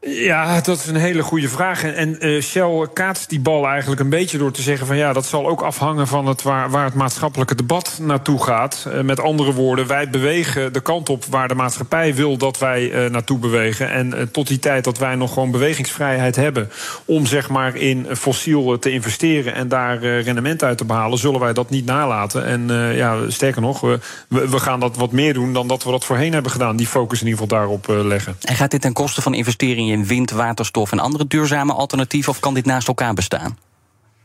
Ja, 0.08 0.62
dat 0.62 0.78
is 0.78 0.88
een 0.88 0.96
hele 0.96 1.24
goede 1.24 1.50
vraag. 1.50 1.84
En 1.84 2.26
uh, 2.26 2.42
Shell 2.42 2.88
kaatst 2.94 3.30
die 3.30 3.40
bal 3.40 3.68
eigenlijk 3.68 4.02
een 4.02 4.10
beetje 4.10 4.38
door 4.38 4.52
te 4.52 4.62
zeggen 4.62 4.88
van 4.88 4.98
ja, 4.98 5.14
dat 5.14 5.26
zal 5.26 5.48
ook 5.48 5.62
afhangen 5.62 6.08
van 6.08 6.26
het 6.26 6.42
waar, 6.42 6.70
waar 6.70 6.86
het 6.86 6.94
maatschappelijke 6.94 7.56
debat 7.56 8.00
naartoe 8.02 8.44
gaat. 8.44 8.86
Uh, 8.88 9.02
met 9.02 9.20
andere 9.20 9.54
woorden, 9.54 9.88
wij 9.88 10.10
bewegen 10.10 10.74
de 10.74 10.82
kant 10.82 11.10
op 11.10 11.26
waar 11.26 11.48
de 11.48 11.56
maatschappij 11.56 12.16
wil 12.16 12.38
dat 12.38 12.60
wij 12.60 13.06
uh, 13.06 13.10
naartoe 13.12 13.40
bewegen. 13.40 13.92
En 13.92 14.30
tot 14.32 14.48
die 14.48 14.60
tijd 14.60 14.84
dat 14.84 14.98
wij 14.98 15.16
nog 15.16 15.34
gewoon 15.34 15.52
bewegingsvrijheid 15.52 16.36
hebben 16.36 16.70
om 17.06 17.26
zeg 17.26 17.50
maar 17.50 17.76
in 17.76 18.08
fossiel 18.16 18.80
te 18.80 18.92
investeren 18.92 19.54
en 19.54 19.68
daar 19.68 19.98
rendement 20.00 20.64
uit 20.64 20.78
te 20.78 20.86
behalen, 20.86 21.18
zullen 21.18 21.40
wij 21.40 21.54
dat 21.54 21.70
niet 21.70 21.86
nalaten. 21.86 22.46
En 22.46 22.68
ja, 22.96 23.30
sterker 23.30 23.62
nog, 23.62 23.82
we, 23.82 24.00
we 24.28 24.60
gaan 24.60 24.80
dat 24.80 24.98
wat 24.98 25.12
meer 25.12 25.34
doen 25.34 25.54
dan 25.54 25.68
dat 25.68 25.84
we 25.84 25.92
dat 25.92 26.06
voorheen 26.06 26.34
hebben 26.34 26.52
gedaan. 26.52 26.76
Die 26.76 26.88
focus 26.88 27.22
in 27.22 27.28
ieder 27.28 27.42
geval 27.42 27.60
daarop 27.60 27.88
leggen. 27.88 28.36
En 28.42 28.56
gaat 28.56 28.72
dit 28.72 28.82
ten 28.82 28.94
koste 28.94 29.22
van 29.22 29.34
investeringen 29.34 29.95
in 29.96 30.06
wind, 30.06 30.32
waterstof 30.32 30.92
en 30.92 31.00
andere 31.00 31.28
duurzame 31.28 31.74
alternatieven? 31.74 32.32
Of 32.32 32.40
kan 32.40 32.54
dit 32.54 32.66
naast 32.66 32.88
elkaar 32.88 33.14
bestaan? 33.14 33.58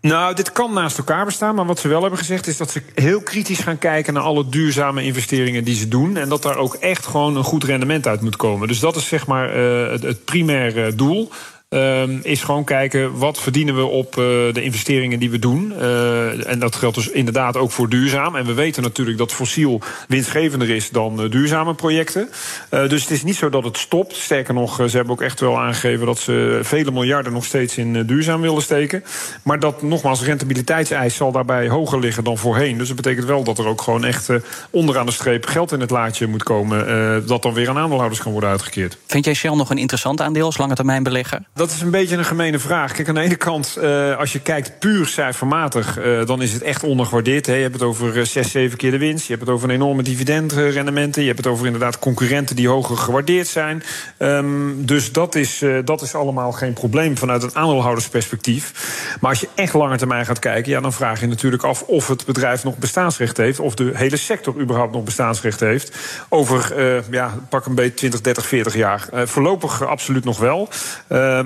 Nou, 0.00 0.34
dit 0.34 0.52
kan 0.52 0.72
naast 0.72 0.98
elkaar 0.98 1.24
bestaan. 1.24 1.54
Maar 1.54 1.66
wat 1.66 1.78
ze 1.78 1.88
wel 1.88 2.00
hebben 2.00 2.18
gezegd 2.18 2.46
is 2.46 2.56
dat 2.56 2.70
ze 2.70 2.82
heel 2.94 3.20
kritisch 3.20 3.58
gaan 3.58 3.78
kijken 3.78 4.14
naar 4.14 4.22
alle 4.22 4.48
duurzame 4.48 5.02
investeringen 5.02 5.64
die 5.64 5.74
ze 5.74 5.88
doen. 5.88 6.16
En 6.16 6.28
dat 6.28 6.42
daar 6.42 6.56
ook 6.56 6.74
echt 6.74 7.06
gewoon 7.06 7.36
een 7.36 7.44
goed 7.44 7.64
rendement 7.64 8.06
uit 8.06 8.20
moet 8.20 8.36
komen. 8.36 8.68
Dus 8.68 8.80
dat 8.80 8.96
is 8.96 9.08
zeg 9.08 9.26
maar 9.26 9.56
uh, 9.56 9.90
het, 9.90 10.02
het 10.02 10.24
primaire 10.24 10.94
doel. 10.94 11.30
Uh, 11.74 12.24
is 12.24 12.42
gewoon 12.42 12.64
kijken 12.64 13.18
wat 13.18 13.40
verdienen 13.40 13.76
we 13.76 13.84
op 13.84 14.16
uh, 14.16 14.24
de 14.52 14.62
investeringen 14.62 15.18
die 15.18 15.30
we 15.30 15.38
doen. 15.38 15.72
Uh, 15.78 16.48
en 16.48 16.58
dat 16.58 16.74
geldt 16.76 16.96
dus 16.96 17.08
inderdaad 17.08 17.56
ook 17.56 17.70
voor 17.70 17.88
duurzaam. 17.88 18.36
En 18.36 18.46
we 18.46 18.54
weten 18.54 18.82
natuurlijk 18.82 19.18
dat 19.18 19.32
fossiel 19.32 19.80
winstgevender 20.08 20.70
is 20.70 20.90
dan 20.90 21.22
uh, 21.22 21.30
duurzame 21.30 21.74
projecten. 21.74 22.28
dus 22.70 23.02
het 23.02 23.10
is 23.10 23.22
niet 23.22 23.36
zo 23.36 23.48
dat 23.48 23.64
het 23.64 23.78
stopt. 23.78 24.16
Sterker 24.16 24.54
nog, 24.54 24.74
ze 24.76 24.96
hebben 24.96 25.12
ook 25.12 25.20
echt 25.20 25.40
wel 25.40 25.58
aangegeven 25.58 26.06
dat 26.06 26.18
ze 26.18 26.60
vele 26.62 26.90
miljarden 26.90 27.32
nog 27.32 27.44
steeds 27.44 27.76
in 27.76 28.06
duurzaam 28.06 28.40
willen 28.40 28.62
steken. 28.62 29.04
Maar 29.42 29.60
dat 29.60 29.82
nogmaals, 29.82 30.22
rentabiliteitseis 30.22 31.14
zal 31.14 31.32
daarbij 31.32 31.68
hoger 31.68 32.00
liggen 32.00 32.24
dan 32.24 32.38
voorheen. 32.38 32.78
Dus 32.78 32.86
dat 32.86 32.96
betekent 32.96 33.26
wel 33.26 33.44
dat 33.44 33.58
er 33.58 33.66
ook 33.66 33.82
gewoon 33.82 34.04
echt 34.04 34.28
onderaan 34.70 35.06
de 35.06 35.12
streep 35.12 35.46
geld 35.46 35.72
in 35.72 35.80
het 35.80 35.90
laadje 35.90 36.26
moet 36.26 36.42
komen. 36.42 37.26
dat 37.26 37.42
dan 37.42 37.54
weer 37.54 37.68
aan 37.68 37.78
aandeelhouders 37.78 38.22
kan 38.22 38.32
worden 38.32 38.50
uitgekeerd. 38.50 38.96
Vind 39.06 39.24
jij 39.24 39.34
Shell 39.34 39.54
nog 39.54 39.70
een 39.70 39.78
interessant 39.78 40.20
aandeel 40.20 40.44
als 40.44 40.58
lange 40.58 40.74
termijn 40.74 41.02
belegger? 41.02 41.42
Dat 41.60 41.70
is 41.70 41.80
een 41.80 41.90
beetje 41.90 42.16
een 42.16 42.24
gemene 42.24 42.58
vraag. 42.58 42.92
Kijk, 42.92 43.08
aan 43.08 43.14
de 43.14 43.20
ene 43.20 43.36
kant, 43.36 43.76
uh, 43.78 44.16
als 44.18 44.32
je 44.32 44.40
kijkt 44.40 44.78
puur 44.78 45.06
cijfermatig, 45.06 45.98
uh, 45.98 46.26
dan 46.26 46.42
is 46.42 46.52
het 46.52 46.62
echt 46.62 46.82
ondergewaardeerd. 46.82 47.46
Hè. 47.46 47.54
Je 47.54 47.62
hebt 47.62 47.74
het 47.74 47.82
over 47.82 48.16
uh, 48.16 48.24
6, 48.24 48.50
7 48.50 48.78
keer 48.78 48.90
de 48.90 48.98
winst. 48.98 49.26
Je 49.26 49.32
hebt 49.32 49.46
het 49.46 49.54
over 49.54 49.68
een 49.68 49.74
enorme 49.74 50.02
dividendrendementen. 50.02 51.22
Je 51.22 51.28
hebt 51.28 51.44
het 51.44 51.52
over 51.52 51.66
inderdaad 51.66 51.98
concurrenten 51.98 52.56
die 52.56 52.68
hoger 52.68 52.96
gewaardeerd 52.96 53.46
zijn. 53.46 53.82
Um, 54.18 54.86
dus 54.86 55.12
dat 55.12 55.34
is, 55.34 55.64
dat 55.84 56.02
is 56.02 56.14
allemaal 56.14 56.52
geen 56.52 56.72
probleem 56.72 57.18
vanuit 57.18 57.42
het 57.42 57.54
aandeelhoudersperspectief. 57.54 58.72
Maar 59.20 59.30
als 59.30 59.40
je 59.40 59.48
echt 59.54 59.74
langer 59.74 59.98
termijn 59.98 60.26
gaat 60.26 60.38
kijken, 60.38 60.72
ja, 60.72 60.80
dan 60.80 60.92
vraag 60.92 61.20
je 61.20 61.26
natuurlijk 61.26 61.62
af 61.62 61.82
of 61.82 62.08
het 62.08 62.24
bedrijf 62.24 62.64
nog 62.64 62.78
bestaansrecht 62.78 63.36
heeft. 63.36 63.60
Of 63.60 63.74
de 63.74 63.90
hele 63.94 64.16
sector 64.16 64.60
überhaupt 64.60 64.92
nog 64.92 65.04
bestaansrecht 65.04 65.60
heeft. 65.60 65.98
Over, 66.28 66.74
ja, 67.10 67.38
pak 67.48 67.66
een 67.66 67.74
beetje 67.74 67.94
20, 67.94 68.20
30, 68.20 68.46
40 68.46 68.74
jaar. 68.74 69.08
voorlopig 69.12 69.86
absoluut 69.86 70.24
nog 70.24 70.38
wel. 70.38 70.68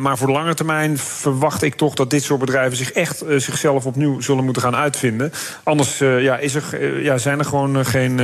Maar 0.05 0.19
voor 0.19 0.27
de 0.27 0.33
lange 0.33 0.55
termijn 0.55 0.99
verwacht 0.99 1.63
ik 1.63 1.75
toch 1.75 1.95
dat 1.95 2.11
dit 2.11 2.23
soort 2.23 2.41
bedrijven 2.41 2.77
zich 2.77 2.93
echt 2.93 3.23
uh, 3.23 3.39
zichzelf 3.39 3.87
opnieuw 3.87 4.21
zullen 4.21 4.45
moeten 4.45 4.63
gaan 4.63 4.77
uitvinden. 4.77 5.33
Anders 5.63 6.01
uh, 6.01 6.23
ja, 6.23 6.37
is 6.37 6.55
er, 6.55 7.03
ja, 7.03 7.19
zijn 7.19 7.39
er 7.39 7.45
gewoon 7.45 7.87
geen, 7.87 8.19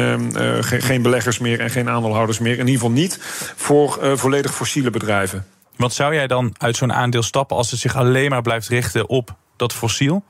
geen, 0.64 0.82
geen 0.82 1.02
beleggers 1.02 1.38
meer 1.38 1.60
en 1.60 1.70
geen 1.70 1.88
aandeelhouders 1.88 2.38
meer. 2.38 2.52
In 2.52 2.58
ieder 2.58 2.74
geval 2.74 2.90
niet 2.90 3.18
voor 3.56 3.98
volledig 4.18 4.54
fossiele 4.54 4.90
bedrijven. 4.90 5.46
Wat 5.76 5.92
zou 5.92 6.14
jij 6.14 6.26
dan 6.26 6.54
uit 6.58 6.76
zo'n 6.76 6.92
aandeel 6.92 7.22
stappen 7.22 7.56
als 7.56 7.70
het 7.70 7.80
zich 7.80 7.96
alleen 7.96 8.30
maar 8.30 8.42
blijft 8.42 8.68
richten 8.68 9.08
op 9.08 9.36
dat 9.60 9.72
fossiel? 9.72 10.22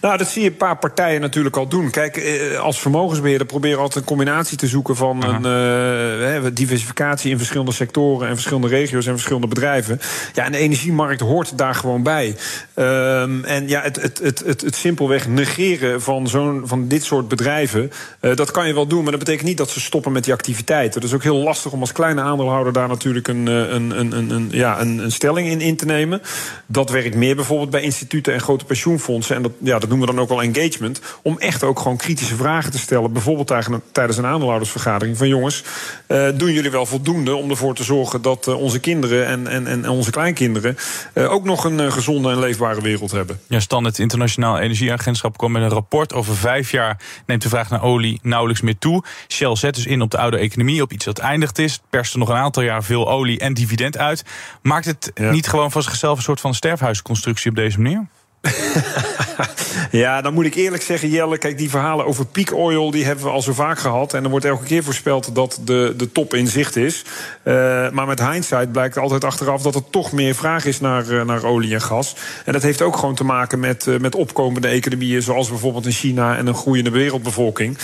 Nou, 0.00 0.16
dat 0.16 0.28
zie 0.28 0.42
je 0.42 0.48
een 0.48 0.56
paar 0.56 0.78
partijen 0.78 1.20
natuurlijk 1.20 1.56
al 1.56 1.68
doen. 1.68 1.90
Kijk, 1.90 2.16
eh, 2.16 2.58
als 2.58 2.80
vermogensbeheerder 2.80 3.46
proberen 3.46 3.78
altijd 3.78 3.96
een 3.96 4.04
combinatie 4.04 4.56
te 4.56 4.66
zoeken 4.66 4.96
van 4.96 5.24
een 5.24 6.44
uh, 6.44 6.50
diversificatie 6.52 7.30
in 7.30 7.36
verschillende 7.36 7.72
sectoren 7.72 8.28
en 8.28 8.34
verschillende 8.34 8.68
regio's 8.68 9.06
en 9.06 9.12
verschillende 9.12 9.46
bedrijven. 9.46 10.00
Ja, 10.34 10.44
en 10.44 10.52
de 10.52 10.58
energiemarkt 10.58 11.20
hoort 11.20 11.58
daar 11.58 11.74
gewoon 11.74 12.02
bij. 12.02 12.36
Um, 12.74 13.44
en 13.44 13.68
ja, 13.68 13.82
het, 13.82 14.02
het, 14.02 14.18
het, 14.18 14.38
het, 14.38 14.60
het 14.60 14.76
simpelweg 14.76 15.28
negeren 15.28 16.02
van, 16.02 16.28
zo'n, 16.28 16.62
van 16.64 16.88
dit 16.88 17.04
soort 17.04 17.28
bedrijven, 17.28 17.92
uh, 18.20 18.36
dat 18.36 18.50
kan 18.50 18.66
je 18.66 18.74
wel 18.74 18.86
doen, 18.86 19.02
maar 19.02 19.10
dat 19.10 19.20
betekent 19.20 19.48
niet 19.48 19.56
dat 19.56 19.70
ze 19.70 19.80
stoppen 19.80 20.12
met 20.12 20.24
die 20.24 20.32
activiteiten. 20.32 21.00
Dat 21.00 21.10
is 21.10 21.16
ook 21.16 21.22
heel 21.22 21.36
lastig 21.42 21.72
om 21.72 21.80
als 21.80 21.92
kleine 21.92 22.20
aandeelhouder 22.20 22.72
daar 22.72 22.88
natuurlijk 22.88 23.28
een, 23.28 23.46
een, 23.46 23.98
een, 23.98 24.12
een, 24.12 24.30
een 24.30 24.48
ja, 24.50 24.80
een, 24.80 24.98
een 24.98 25.12
stelling 25.12 25.48
in 25.48 25.60
in 25.60 25.76
te 25.76 25.84
nemen. 25.84 26.22
Dat 26.66 26.90
werkt 26.90 27.14
meer 27.14 27.36
bijvoorbeeld 27.36 27.70
bij 27.70 27.82
instituten 27.82 28.32
en 28.32 28.40
grote 28.40 28.64
pensioenfondsen, 28.70 29.36
en 29.36 29.42
dat, 29.42 29.52
ja, 29.58 29.78
dat 29.78 29.88
noemen 29.88 30.08
we 30.08 30.14
dan 30.14 30.22
ook 30.22 30.28
wel 30.28 30.42
engagement, 30.42 31.00
om 31.22 31.38
echt 31.38 31.62
ook 31.62 31.78
gewoon 31.78 31.96
kritische 31.96 32.36
vragen 32.36 32.70
te 32.70 32.78
stellen. 32.78 33.12
Bijvoorbeeld 33.12 33.46
tijdens 33.92 34.16
een 34.16 34.26
aandeelhoudersvergadering 34.26 35.16
van 35.16 35.28
jongens, 35.28 35.64
uh, 36.08 36.28
doen 36.34 36.52
jullie 36.52 36.70
wel 36.70 36.86
voldoende 36.86 37.34
om 37.34 37.50
ervoor 37.50 37.74
te 37.74 37.84
zorgen 37.84 38.22
dat 38.22 38.48
uh, 38.48 38.60
onze 38.60 38.78
kinderen 38.78 39.26
en, 39.26 39.46
en, 39.46 39.66
en 39.66 39.88
onze 39.88 40.10
kleinkinderen 40.10 40.76
uh, 41.14 41.32
ook 41.32 41.44
nog 41.44 41.64
een 41.64 41.92
gezonde 41.92 42.30
en 42.30 42.38
leefbare 42.38 42.80
wereld 42.80 43.10
hebben? 43.10 43.40
Ja, 43.46 43.60
Stan, 43.60 43.84
het 43.84 43.98
Internationaal 43.98 44.58
Energieagentschap 44.58 45.38
kwam 45.38 45.52
met 45.52 45.62
een 45.62 45.68
rapport 45.68 46.12
over 46.12 46.36
vijf 46.36 46.70
jaar 46.70 46.98
neemt 47.26 47.42
de 47.42 47.48
vraag 47.48 47.70
naar 47.70 47.82
olie 47.82 48.18
nauwelijks 48.22 48.62
meer 48.62 48.78
toe. 48.78 49.04
Shell 49.28 49.56
zet 49.56 49.74
dus 49.74 49.86
in 49.86 50.02
op 50.02 50.10
de 50.10 50.18
oude 50.18 50.38
economie, 50.38 50.82
op 50.82 50.92
iets 50.92 51.04
dat 51.04 51.18
eindigd 51.18 51.58
is, 51.58 51.80
perst 51.90 52.12
er 52.12 52.18
nog 52.18 52.28
een 52.28 52.36
aantal 52.36 52.62
jaar 52.62 52.84
veel 52.84 53.08
olie 53.08 53.38
en 53.38 53.54
dividend 53.54 53.98
uit. 53.98 54.24
Maakt 54.62 54.86
het 54.86 55.10
ja. 55.14 55.30
niet 55.30 55.48
gewoon 55.48 55.70
van 55.70 55.82
zichzelf 55.82 56.16
een 56.16 56.22
soort 56.22 56.40
van 56.40 56.54
sterfhuisconstructie 56.54 57.50
op 57.50 57.56
deze 57.56 57.80
manier? 57.80 58.06
ja, 59.90 60.20
dan 60.20 60.34
moet 60.34 60.44
ik 60.44 60.54
eerlijk 60.54 60.82
zeggen, 60.82 61.08
Jelle, 61.08 61.38
kijk, 61.38 61.58
die 61.58 61.70
verhalen 61.70 62.06
over 62.06 62.26
peak 62.26 62.54
oil, 62.54 62.90
die 62.90 63.04
hebben 63.04 63.24
we 63.24 63.30
al 63.30 63.42
zo 63.42 63.52
vaak 63.52 63.78
gehad. 63.78 64.14
En 64.14 64.24
er 64.24 64.30
wordt 64.30 64.44
elke 64.44 64.64
keer 64.64 64.84
voorspeld 64.84 65.34
dat 65.34 65.60
de, 65.64 65.94
de 65.96 66.12
top 66.12 66.34
in 66.34 66.46
zicht 66.46 66.76
is. 66.76 67.04
Uh, 67.44 67.54
maar 67.90 68.06
met 68.06 68.20
hindsight 68.20 68.72
blijkt 68.72 68.98
altijd 68.98 69.24
achteraf 69.24 69.62
dat 69.62 69.74
er 69.74 69.90
toch 69.90 70.12
meer 70.12 70.34
vraag 70.34 70.64
is 70.64 70.80
naar, 70.80 71.06
uh, 71.10 71.24
naar 71.24 71.44
olie 71.44 71.74
en 71.74 71.80
gas. 71.80 72.14
En 72.44 72.52
dat 72.52 72.62
heeft 72.62 72.82
ook 72.82 72.96
gewoon 72.96 73.14
te 73.14 73.24
maken 73.24 73.60
met, 73.60 73.86
uh, 73.86 73.98
met 73.98 74.14
opkomende 74.14 74.68
economieën, 74.68 75.22
zoals 75.22 75.48
bijvoorbeeld 75.48 75.86
in 75.86 75.92
China 75.92 76.36
en 76.36 76.46
een 76.46 76.54
groeiende 76.54 76.90
wereldbevolking. 76.90 77.78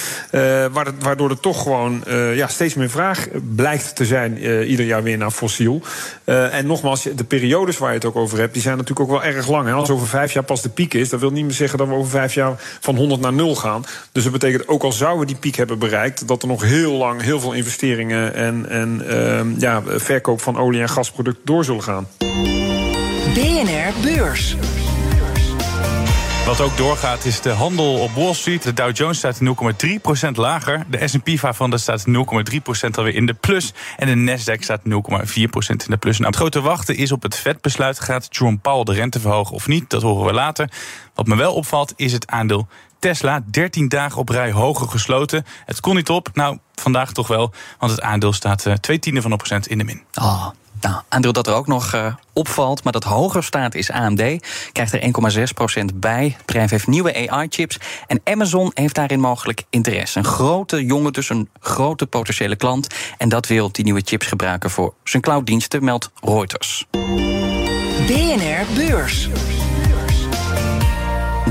waardoor 1.01 1.31
er 1.31 1.41
toch 1.41 1.63
gewoon 1.63 2.05
ja, 2.35 2.47
steeds 2.47 2.75
meer 2.75 2.91
vraag 2.91 3.29
blijkt 3.55 3.97
te 3.97 4.05
zijn 4.05 4.39
ieder 4.65 4.87
jaar 4.87 5.03
weer 5.03 5.19
naar 5.19 5.31
fossiel. 5.31 5.83
en 6.25 6.67
nogmaals, 6.67 7.03
de 7.03 7.25
periodes 7.25 7.79
waar 7.79 7.89
je 7.89 7.95
het 7.95 8.05
ook 8.05 8.17
over 8.17 8.39
hebt, 8.39 8.53
die 8.53 8.63
zijn 8.63 8.77
natuurlijk 8.77 9.11
ook 9.11 9.21
wel 9.21 9.25
erg 9.25 9.49
lang. 9.49 9.67
Hè. 9.67 9.73
Als 9.73 9.91
over 9.91 10.07
vijf 10.07 10.33
jaar 10.33 10.45
pas 10.47 10.63
de 10.63 10.69
piek 10.69 10.95
is, 10.95 11.09
dat 11.09 11.21
wil 11.21 11.31
niet 11.31 11.45
meer 11.45 11.55
zeggen 11.55 11.79
dat 11.79 11.89
we 11.89 11.95
over 11.95 12.11
vijf 12.11 12.35
jaar 12.35 12.55
van 12.81 12.97
100 12.97 13.21
naar 13.21 13.33
0 13.33 13.55
gaan. 13.55 13.85
Dus 14.13 14.23
dat 14.23 14.33
betekent 14.33 14.69
ook 14.69 14.83
al 14.83 14.93
zouden 14.93 15.21
we 15.21 15.27
die 15.27 15.37
piek 15.37 15.57
hebben 15.57 15.79
bereikt, 15.79 16.29
dat 16.29 16.43
er 16.43 16.49
nog 16.49 16.63
heel 16.63 16.93
lang 16.93 17.23
heel 17.23 17.41
veel 17.41 17.53
investeringen 17.53 18.35
en, 18.35 18.69
en 18.69 19.03
uh, 19.07 19.61
ja, 19.61 19.83
verkoop 19.87 20.41
van 20.41 20.59
olie- 20.59 20.81
en 20.81 20.89
gasproducten 20.89 21.45
door 21.45 21.65
zullen 21.65 21.83
gaan. 21.83 22.09
BNR 23.35 23.93
Beurs. 24.03 24.57
Wat 26.47 26.61
ook 26.61 26.77
doorgaat 26.77 27.25
is 27.25 27.41
de 27.41 27.51
handel 27.51 27.99
op 27.99 28.11
Wall 28.11 28.35
Street. 28.35 28.63
De 28.63 28.73
Dow 28.73 28.97
Jones 28.97 29.19
staat 29.19 29.41
0,3% 30.25 30.31
lager. 30.33 30.85
De 30.91 31.09
S&P 31.09 31.29
500 31.39 31.83
staat 31.83 32.05
0,3% 32.09 32.91
alweer 32.95 33.15
in 33.15 33.27
de 33.27 33.35
plus. 33.35 33.75
En 33.97 34.25
de 34.25 34.39
Nasdaq 34.39 34.59
staat 34.59 34.81
0,4% 34.81 34.85
in 34.87 35.79
de 35.87 35.97
plus. 35.97 36.19
Nou, 36.19 36.31
het 36.31 36.37
grote 36.37 36.61
wachten 36.61 36.97
is 36.97 37.13
op 37.13 37.23
het 37.23 37.37
vetbesluit. 37.37 38.01
Gaat 38.01 38.27
Jerome 38.31 38.57
Powell 38.57 38.85
de 38.85 38.93
rente 38.93 39.21
verhogen 39.21 39.55
of 39.55 39.69
niet? 39.69 39.91
Dat 39.91 40.03
horen 40.03 40.27
we 40.27 40.33
later. 40.33 40.71
Wat 41.15 41.27
me 41.27 41.37
wel 41.37 41.55
opvalt 41.55 41.93
is 41.97 42.13
het 42.13 42.27
aandeel 42.27 42.69
Tesla. 42.99 43.43
13 43.51 43.89
dagen 43.89 44.19
op 44.19 44.29
rij 44.29 44.53
hoger 44.53 44.89
gesloten. 44.89 45.45
Het 45.65 45.81
kon 45.81 45.95
niet 45.95 46.09
op. 46.09 46.29
Nou, 46.33 46.59
vandaag 46.75 47.13
toch 47.13 47.29
wel. 47.29 47.53
Want 47.79 47.93
het 47.93 48.01
aandeel 48.01 48.33
staat 48.33 48.67
uh, 48.67 48.75
twee 48.75 48.99
tienden 48.99 49.23
van 49.23 49.31
een 49.31 49.37
procent 49.37 49.67
in 49.67 49.79
de 49.79 49.85
min. 49.85 50.03
Oh. 50.15 50.47
Nou, 50.81 51.03
aandeel 51.09 51.33
dat 51.33 51.47
er 51.47 51.55
ook 51.55 51.67
nog 51.67 51.95
uh, 51.95 52.15
opvalt, 52.33 52.85
maar 52.85 52.93
dat 52.93 53.05
hoger 53.05 53.45
staat, 53.45 53.75
is 53.75 53.91
AMD. 53.91 54.23
Krijgt 54.73 54.93
er 54.93 55.01
1,6% 55.91 55.95
bij. 55.95 56.25
Het 56.25 56.47
bedrijf 56.47 56.71
heeft 56.71 56.87
nieuwe 56.87 57.29
AI-chips. 57.29 57.79
En 58.07 58.21
Amazon 58.25 58.71
heeft 58.75 58.95
daarin 58.95 59.21
mogelijk 59.21 59.63
interesse. 59.71 60.19
Een 60.19 60.25
grote 60.25 60.85
jongen, 60.85 61.13
dus 61.13 61.29
een 61.29 61.49
grote 61.61 62.07
potentiële 62.07 62.57
klant. 62.57 62.95
En 63.19 63.29
dat 63.29 63.47
wil 63.47 63.73
die 63.73 63.85
nieuwe 63.85 64.03
chips 64.05 64.27
gebruiken 64.27 64.71
voor 64.71 64.95
zijn 65.05 65.23
clouddiensten, 65.23 65.85
meldt 65.85 66.11
Reuters. 66.21 66.87
BNR 68.07 68.67
Beurs. 68.75 69.29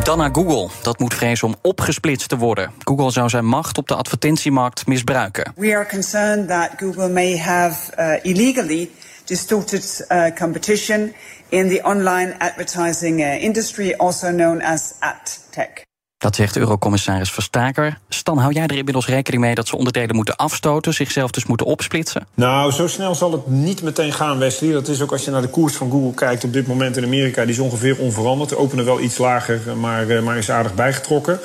Dan 0.03 0.17
naar 0.17 0.29
Google. 0.31 0.69
Dat 0.81 0.99
moet 0.99 1.13
vrezen 1.13 1.47
om 1.47 1.55
opgesplitst 1.61 2.29
te 2.29 2.37
worden. 2.37 2.71
Google 2.83 3.11
zou 3.11 3.29
zijn 3.29 3.45
macht 3.45 3.77
op 3.77 3.87
de 3.87 3.95
advertentiemarkt 3.95 4.87
misbruiken. 4.87 5.53
We 5.55 5.75
are 5.75 5.87
concerned 5.89 6.47
that 6.47 6.69
Google 6.77 7.09
may 7.09 7.37
have 7.37 7.93
uh, 7.99 8.33
illegally 8.33 8.89
distorted 9.25 10.05
uh, 10.09 10.25
competition 10.35 11.13
in 11.49 11.69
the 11.69 11.81
online 11.83 12.35
advertising 12.37 13.19
uh, 13.19 13.43
industry, 13.43 13.93
also 13.93 14.27
known 14.27 14.61
as 14.61 14.93
ad 14.99 15.39
tech. 15.51 15.83
Dat 16.17 16.35
zegt 16.35 16.57
Eurocommissaris 16.57 17.31
Verstaker. 17.31 17.97
Stan, 18.09 18.37
hou 18.37 18.53
jij 18.53 18.67
er 18.67 18.77
inmiddels 18.77 19.07
rekening 19.07 19.43
mee 19.43 19.55
dat 19.55 19.67
ze 19.67 19.77
onderdelen 19.77 20.15
moeten 20.15 20.35
afstoten, 20.35 20.93
zichzelf 20.93 21.31
dus 21.31 21.45
moeten 21.45 21.65
opsplitsen? 21.65 22.27
Nou, 22.33 22.71
zo 22.71 22.87
snel 22.87 23.15
zal 23.15 23.31
het 23.31 23.47
niet 23.47 23.81
meteen 23.81 24.13
gaan, 24.13 24.37
Wesley. 24.37 24.71
Dat 24.71 24.87
is 24.87 25.01
ook 25.01 25.11
als 25.11 25.25
je 25.25 25.31
naar 25.31 25.41
de 25.41 25.47
koers 25.47 25.73
van 25.73 25.91
Google 25.91 26.13
kijkt 26.13 26.43
op 26.43 26.53
dit 26.53 26.67
moment 26.67 26.97
in 26.97 27.03
Amerika, 27.03 27.41
die 27.41 27.51
is 27.51 27.59
ongeveer 27.59 27.99
onveranderd. 27.99 28.49
De 28.49 28.57
openen 28.57 28.85
wel 28.85 28.99
iets 28.99 29.17
lager, 29.17 29.77
maar, 29.77 30.07
uh, 30.07 30.21
maar 30.21 30.37
is 30.37 30.51
aardig 30.51 30.73
bijgetrokken. 30.73 31.39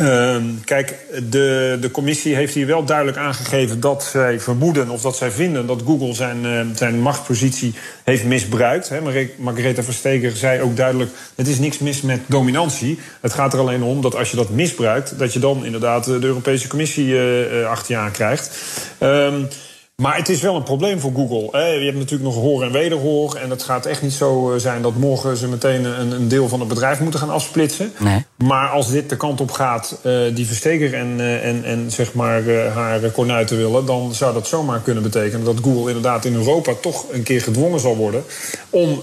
Uh, 0.00 0.36
kijk, 0.64 0.96
de, 1.30 1.78
de 1.80 1.90
commissie 1.90 2.34
heeft 2.34 2.54
hier 2.54 2.66
wel 2.66 2.84
duidelijk 2.84 3.16
aangegeven 3.16 3.80
dat 3.80 4.04
zij 4.04 4.40
vermoeden 4.40 4.88
of 4.88 5.02
dat 5.02 5.16
zij 5.16 5.30
vinden 5.30 5.66
dat 5.66 5.82
Google 5.84 6.14
zijn, 6.14 6.44
uh, 6.44 6.60
zijn 6.74 7.00
machtspositie 7.00 7.74
heeft 8.04 8.24
misbruikt. 8.24 8.88
Hè. 8.88 9.00
Margaretha 9.38 9.82
Versteger 9.82 10.36
zei 10.36 10.60
ook 10.60 10.76
duidelijk: 10.76 11.10
het 11.34 11.48
is 11.48 11.58
niks 11.58 11.78
mis 11.78 12.00
met 12.00 12.20
dominantie. 12.26 12.98
Het 13.20 13.32
gaat 13.32 13.52
er 13.52 13.58
alleen 13.58 13.82
om 13.82 14.02
dat 14.02 14.16
als 14.16 14.30
je 14.30 14.36
dat 14.36 14.50
misbruikt, 14.50 15.18
dat 15.18 15.32
je 15.32 15.38
dan 15.38 15.64
inderdaad 15.64 16.04
de 16.04 16.18
Europese 16.22 16.68
Commissie 16.68 17.06
uh, 17.06 17.66
achter 17.66 17.94
je 17.94 18.00
aan 18.00 18.10
krijgt. 18.10 18.58
Um, 19.00 19.48
maar 20.02 20.16
het 20.16 20.28
is 20.28 20.40
wel 20.40 20.56
een 20.56 20.62
probleem 20.62 21.00
voor 21.00 21.12
Google. 21.14 21.58
Je 21.58 21.84
hebt 21.84 21.96
natuurlijk 21.96 22.34
nog 22.34 22.34
hoor 22.34 22.62
en 22.62 22.72
wederhoor. 22.72 23.34
En 23.34 23.50
het 23.50 23.62
gaat 23.62 23.86
echt 23.86 24.02
niet 24.02 24.12
zo 24.12 24.52
eh, 24.52 24.60
zijn 24.60 24.82
dat 24.82 24.96
morgen 24.96 25.36
ze 25.36 25.48
meteen 25.48 25.84
een, 25.84 26.28
deel 26.28 26.48
van 26.48 26.60
het 26.60 26.68
bedrijf 26.68 27.00
moeten 27.00 27.20
gaan 27.20 27.30
afsplitsen. 27.30 27.92
Nee. 27.98 28.24
Maar 28.36 28.68
als 28.68 28.90
dit 28.90 29.08
de 29.08 29.16
kant 29.16 29.40
op 29.40 29.50
gaat, 29.50 29.98
uh, 30.06 30.34
die 30.34 30.46
versteker 30.46 30.94
en, 30.94 31.18
uh, 31.18 31.48
en, 31.48 31.64
en 31.64 31.90
zeg 31.90 32.14
maar 32.14 32.42
haar 32.74 33.00
kornuiten 33.00 33.56
willen, 33.56 33.86
dan 33.86 34.14
zou 34.14 34.34
dat 34.34 34.46
zomaar 34.46 34.80
kunnen 34.80 35.02
betekenen 35.02 35.44
dat 35.44 35.60
Google 35.62 35.86
inderdaad 35.86 36.24
in 36.24 36.34
Europa 36.34 36.72
toch 36.80 37.04
een 37.12 37.22
keer 37.22 37.40
gedwongen 37.40 37.80
zal 37.80 37.96
worden 37.96 38.24
om 38.70 39.00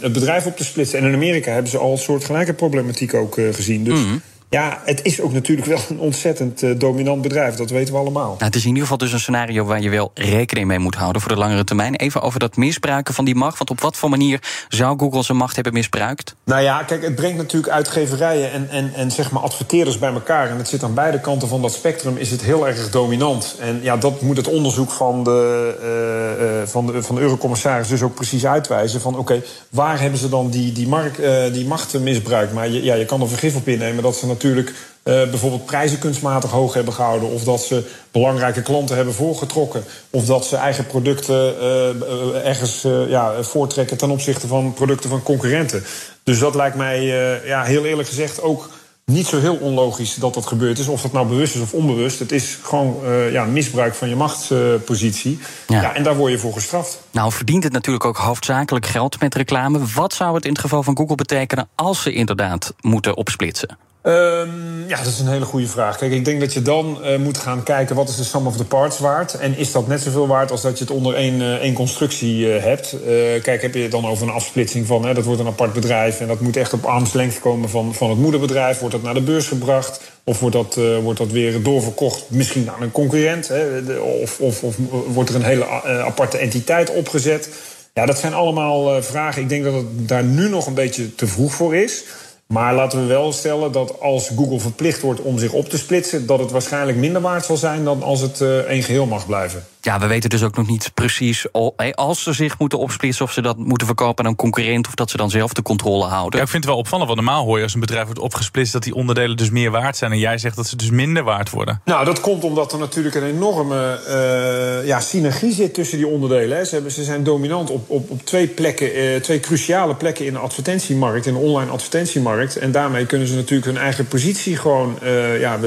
het 0.00 0.12
bedrijf 0.12 0.46
op 0.46 0.56
te 0.56 0.64
splitsen. 0.64 0.98
En 0.98 1.04
in 1.04 1.14
Amerika 1.14 1.52
hebben 1.52 1.70
ze 1.70 1.78
al 1.78 1.92
een 1.92 1.98
soort 1.98 2.24
gelijke 2.24 2.52
problematiek 2.52 3.14
ook 3.14 3.34
gezien. 3.52 3.84
Dus. 3.84 3.98
Mm 3.98 4.04
-hmm. 4.04 4.22
Ja, 4.50 4.80
het 4.84 5.02
is 5.02 5.20
ook 5.20 5.32
natuurlijk 5.32 5.66
wel 5.66 5.80
een 5.88 5.98
ontzettend 5.98 6.62
uh, 6.62 6.78
dominant 6.78 7.22
bedrijf. 7.22 7.54
Dat 7.54 7.70
weten 7.70 7.94
we 7.94 8.00
allemaal. 8.00 8.28
Nou, 8.28 8.44
het 8.44 8.54
is 8.54 8.62
in 8.62 8.68
ieder 8.68 8.82
geval 8.82 8.98
dus 8.98 9.12
een 9.12 9.20
scenario 9.20 9.64
waar 9.64 9.80
je 9.80 9.90
wel 9.90 10.10
rekening 10.14 10.66
mee 10.66 10.78
moet 10.78 10.94
houden 10.94 11.22
voor 11.22 11.30
de 11.30 11.38
langere 11.38 11.64
termijn. 11.64 11.94
Even 11.94 12.22
over 12.22 12.40
dat 12.40 12.56
misbruiken 12.56 13.14
van 13.14 13.24
die 13.24 13.34
macht. 13.34 13.58
Want 13.58 13.70
op 13.70 13.80
wat 13.80 13.96
voor 13.96 14.10
manier 14.10 14.42
zou 14.68 14.98
Google 14.98 15.22
zijn 15.22 15.38
macht 15.38 15.54
hebben 15.54 15.72
misbruikt? 15.72 16.34
Nou 16.44 16.62
ja, 16.62 16.82
kijk, 16.82 17.02
het 17.02 17.14
brengt 17.14 17.36
natuurlijk 17.36 17.72
uitgeverijen 17.72 18.52
en, 18.52 18.68
en, 18.70 18.92
en 18.94 19.10
zeg 19.10 19.30
maar 19.30 19.42
adverteerders 19.42 19.98
bij 19.98 20.12
elkaar. 20.12 20.50
En 20.50 20.56
het 20.56 20.68
zit 20.68 20.82
aan 20.82 20.94
beide 20.94 21.20
kanten 21.20 21.48
van 21.48 21.62
dat 21.62 21.72
spectrum, 21.72 22.16
is 22.16 22.30
het 22.30 22.42
heel 22.42 22.68
erg 22.68 22.90
dominant. 22.90 23.56
En 23.60 23.80
ja, 23.82 23.96
dat 23.96 24.20
moet 24.20 24.36
het 24.36 24.48
onderzoek 24.48 24.90
van 24.90 25.24
de, 25.24 25.74
uh, 25.82 26.60
uh, 26.60 26.66
van 26.66 26.86
de, 26.86 27.02
van 27.02 27.14
de 27.14 27.20
eurocommissaris 27.20 27.88
dus 27.88 28.02
ook 28.02 28.14
precies 28.14 28.46
uitwijzen. 28.46 29.00
Van 29.00 29.12
oké, 29.12 29.20
okay, 29.20 29.42
waar 29.70 30.00
hebben 30.00 30.18
ze 30.18 30.28
dan 30.28 30.50
die, 30.50 30.72
die, 30.72 30.88
markt, 30.88 31.20
die 31.52 31.66
macht 31.66 32.00
misbruikt? 32.00 32.52
Maar 32.52 32.68
je, 32.68 32.82
ja, 32.84 32.94
je 32.94 33.04
kan 33.04 33.20
er 33.20 33.28
vergif 33.28 33.56
op 33.56 33.68
innemen 33.68 34.02
dat 34.02 34.16
ze 34.16 34.20
natuurlijk 34.20 34.38
uh, 34.44 34.64
bijvoorbeeld 35.04 35.66
prijzen 35.66 35.98
kunstmatig 35.98 36.50
hoog 36.50 36.74
hebben 36.74 36.94
gehouden. 36.94 37.28
Of 37.28 37.44
dat 37.44 37.60
ze 37.60 37.84
belangrijke 38.10 38.62
klanten 38.62 38.96
hebben 38.96 39.14
voorgetrokken. 39.14 39.84
Of 40.10 40.24
dat 40.24 40.46
ze 40.46 40.56
eigen 40.56 40.86
producten 40.86 41.54
uh, 41.60 42.46
ergens 42.46 42.86
ja, 43.08 43.42
voortrekken 43.42 43.96
ten 43.96 44.10
opzichte 44.10 44.46
van 44.46 44.74
producten 44.74 45.10
van 45.10 45.22
concurrenten. 45.22 45.84
Dus 46.22 46.38
dat 46.38 46.54
lijkt 46.54 46.76
mij 46.76 47.04
ja, 47.44 47.62
heel 47.62 47.84
eerlijk 47.84 48.08
gezegd 48.08 48.42
ook 48.42 48.68
niet 49.10 49.26
zo 49.26 49.40
heel 49.40 49.56
onlogisch 49.56 50.14
dat 50.14 50.34
dat 50.34 50.46
gebeurd 50.46 50.78
is. 50.78 50.86
Of 50.86 51.02
dat 51.02 51.12
nou 51.12 51.26
bewust 51.26 51.54
is 51.54 51.60
of 51.60 51.72
onbewust. 51.72 52.18
Het 52.18 52.32
is 52.32 52.58
gewoon 52.62 52.96
uh, 53.04 53.32
ja, 53.32 53.44
misbruik 53.44 53.94
van 53.94 54.08
je 54.08 54.16
machtspositie. 54.16 55.38
Uh, 55.40 55.46
ja. 55.66 55.82
ja. 55.82 55.94
en 55.94 56.02
daar 56.02 56.16
word 56.16 56.32
je 56.32 56.38
voor 56.38 56.52
gestraft. 56.52 57.00
Nou 57.10 57.32
verdient 57.32 57.64
het 57.64 57.72
natuurlijk 57.72 58.04
ook 58.04 58.16
hoofdzakelijk 58.16 58.86
geld 58.86 59.20
met 59.20 59.34
reclame. 59.34 59.80
Wat 59.94 60.14
zou 60.14 60.34
het 60.34 60.44
in 60.44 60.50
het 60.50 60.60
geval 60.60 60.82
van 60.82 60.96
Google 60.96 61.14
betekenen 61.14 61.68
als 61.74 62.02
ze 62.02 62.12
inderdaad 62.12 62.74
moeten 62.80 63.16
opsplitsen? 63.16 63.78
Um, 64.02 64.88
ja, 64.88 64.96
dat 64.96 65.06
is 65.06 65.18
een 65.18 65.28
hele 65.28 65.44
goede 65.44 65.66
vraag. 65.66 65.96
Kijk, 65.96 66.12
ik 66.12 66.24
denk 66.24 66.40
dat 66.40 66.52
je 66.52 66.62
dan 66.62 66.98
uh, 67.02 67.16
moet 67.16 67.38
gaan 67.38 67.62
kijken 67.62 67.96
wat 67.96 68.08
is 68.08 68.16
de 68.16 68.24
sum 68.24 68.46
of 68.46 68.56
the 68.56 68.64
parts 68.64 68.98
waard. 68.98 69.34
En 69.34 69.56
is 69.56 69.72
dat 69.72 69.86
net 69.86 70.00
zoveel 70.00 70.26
waard 70.26 70.50
als 70.50 70.62
dat 70.62 70.78
je 70.78 70.84
het 70.84 70.92
onder 70.92 71.14
één, 71.14 71.40
uh, 71.40 71.54
één 71.54 71.74
constructie 71.74 72.46
uh, 72.46 72.62
hebt? 72.62 72.96
kijk, 73.42 73.62
heb 73.62 73.74
je 73.74 73.82
het 73.82 73.90
dan 73.90 74.06
over 74.06 74.26
een 74.26 74.32
afsplitsing 74.32 74.86
van 74.86 75.06
hè, 75.06 75.14
dat 75.14 75.24
wordt 75.24 75.40
een 75.40 75.46
apart 75.46 75.72
bedrijf 75.72 76.20
en 76.20 76.26
dat 76.26 76.40
moet 76.40 76.56
echt 76.56 76.72
op 76.72 76.84
armslengte 76.84 77.40
komen 77.40 77.68
van, 77.68 77.94
van 77.94 78.10
het 78.10 78.18
moederbedrijf? 78.18 78.78
Wordt 78.78 78.94
dat 78.94 79.04
naar 79.04 79.14
de 79.14 79.20
beurs 79.20 79.46
gebracht? 79.46 80.00
Of 80.24 80.40
wordt 80.40 80.56
dat, 80.56 80.78
wordt 81.02 81.18
dat 81.18 81.30
weer 81.30 81.62
doorverkocht, 81.62 82.24
misschien 82.28 82.70
aan 82.70 82.82
een 82.82 82.92
concurrent? 82.92 83.48
Hè? 83.48 83.80
Of, 83.98 84.40
of, 84.40 84.62
of 84.62 84.76
wordt 85.06 85.30
er 85.30 85.36
een 85.36 85.42
hele 85.42 85.66
aparte 85.84 86.38
entiteit 86.38 86.94
opgezet? 86.94 87.48
Ja, 87.94 88.06
dat 88.06 88.18
zijn 88.18 88.34
allemaal 88.34 89.02
vragen. 89.02 89.42
Ik 89.42 89.48
denk 89.48 89.64
dat 89.64 89.74
het 89.74 90.08
daar 90.08 90.24
nu 90.24 90.48
nog 90.48 90.66
een 90.66 90.74
beetje 90.74 91.14
te 91.14 91.26
vroeg 91.26 91.54
voor 91.54 91.76
is. 91.76 92.04
Maar 92.52 92.74
laten 92.74 93.00
we 93.00 93.06
wel 93.06 93.32
stellen 93.32 93.72
dat 93.72 94.00
als 94.00 94.28
Google 94.36 94.60
verplicht 94.60 95.00
wordt 95.00 95.20
om 95.20 95.38
zich 95.38 95.52
op 95.52 95.68
te 95.68 95.78
splitsen, 95.78 96.26
dat 96.26 96.38
het 96.38 96.50
waarschijnlijk 96.50 96.98
minder 96.98 97.22
waard 97.22 97.44
zal 97.44 97.56
zijn 97.56 97.84
dan 97.84 98.02
als 98.02 98.20
het 98.20 98.40
uh, 98.40 98.58
één 98.58 98.82
geheel 98.82 99.06
mag 99.06 99.26
blijven. 99.26 99.64
Ja, 99.82 100.00
we 100.00 100.06
weten 100.06 100.30
dus 100.30 100.42
ook 100.42 100.56
nog 100.56 100.66
niet 100.66 100.90
precies 100.94 101.46
als 101.94 102.22
ze 102.22 102.32
zich 102.32 102.58
moeten 102.58 102.78
opsplitsen, 102.78 103.24
of 103.24 103.32
ze 103.32 103.42
dat 103.42 103.56
moeten 103.56 103.86
verkopen 103.86 104.24
aan 104.24 104.30
een 104.30 104.36
concurrent, 104.36 104.86
of 104.86 104.94
dat 104.94 105.10
ze 105.10 105.16
dan 105.16 105.30
zelf 105.30 105.52
de 105.52 105.62
controle 105.62 106.04
houden. 106.04 106.38
Ja, 106.38 106.44
ik 106.44 106.50
vind 106.50 106.64
het 106.64 106.72
wel 106.72 106.80
opvallend, 106.80 107.08
want 107.08 107.20
normaal 107.20 107.44
hoor 107.44 107.56
je 107.56 107.62
als 107.62 107.74
een 107.74 107.80
bedrijf 107.80 108.04
wordt 108.04 108.20
opgesplitst 108.20 108.72
dat 108.72 108.82
die 108.82 108.94
onderdelen 108.94 109.36
dus 109.36 109.50
meer 109.50 109.70
waard 109.70 109.96
zijn. 109.96 110.12
En 110.12 110.18
jij 110.18 110.38
zegt 110.38 110.56
dat 110.56 110.66
ze 110.66 110.76
dus 110.76 110.90
minder 110.90 111.22
waard 111.24 111.50
worden. 111.50 111.80
Nou, 111.84 112.04
dat 112.04 112.20
komt 112.20 112.44
omdat 112.44 112.72
er 112.72 112.78
natuurlijk 112.78 113.14
een 113.14 113.24
enorme 113.24 114.00
uh, 114.08 114.86
ja, 114.86 115.00
synergie 115.00 115.52
zit 115.52 115.74
tussen 115.74 115.98
die 115.98 116.06
onderdelen. 116.06 116.56
Hè. 116.56 116.64
Ze, 116.64 116.74
hebben, 116.74 116.92
ze 116.92 117.04
zijn 117.04 117.24
dominant 117.24 117.70
op, 117.70 117.90
op, 117.90 118.10
op 118.10 118.26
twee 118.26 118.46
plekken, 118.46 118.96
uh, 118.96 119.20
twee 119.20 119.40
cruciale 119.40 119.94
plekken 119.94 120.26
in 120.26 120.32
de 120.32 120.38
advertentiemarkt, 120.38 121.26
in 121.26 121.32
de 121.32 121.38
online 121.38 121.70
advertentiemarkt. 121.70 122.56
En 122.56 122.72
daarmee 122.72 123.06
kunnen 123.06 123.28
ze 123.28 123.34
natuurlijk 123.34 123.66
hun 123.66 123.78
eigen 123.78 124.08
positie 124.08 124.56
gewoon 124.56 124.98
uh, 125.02 125.40
ja, 125.40 125.58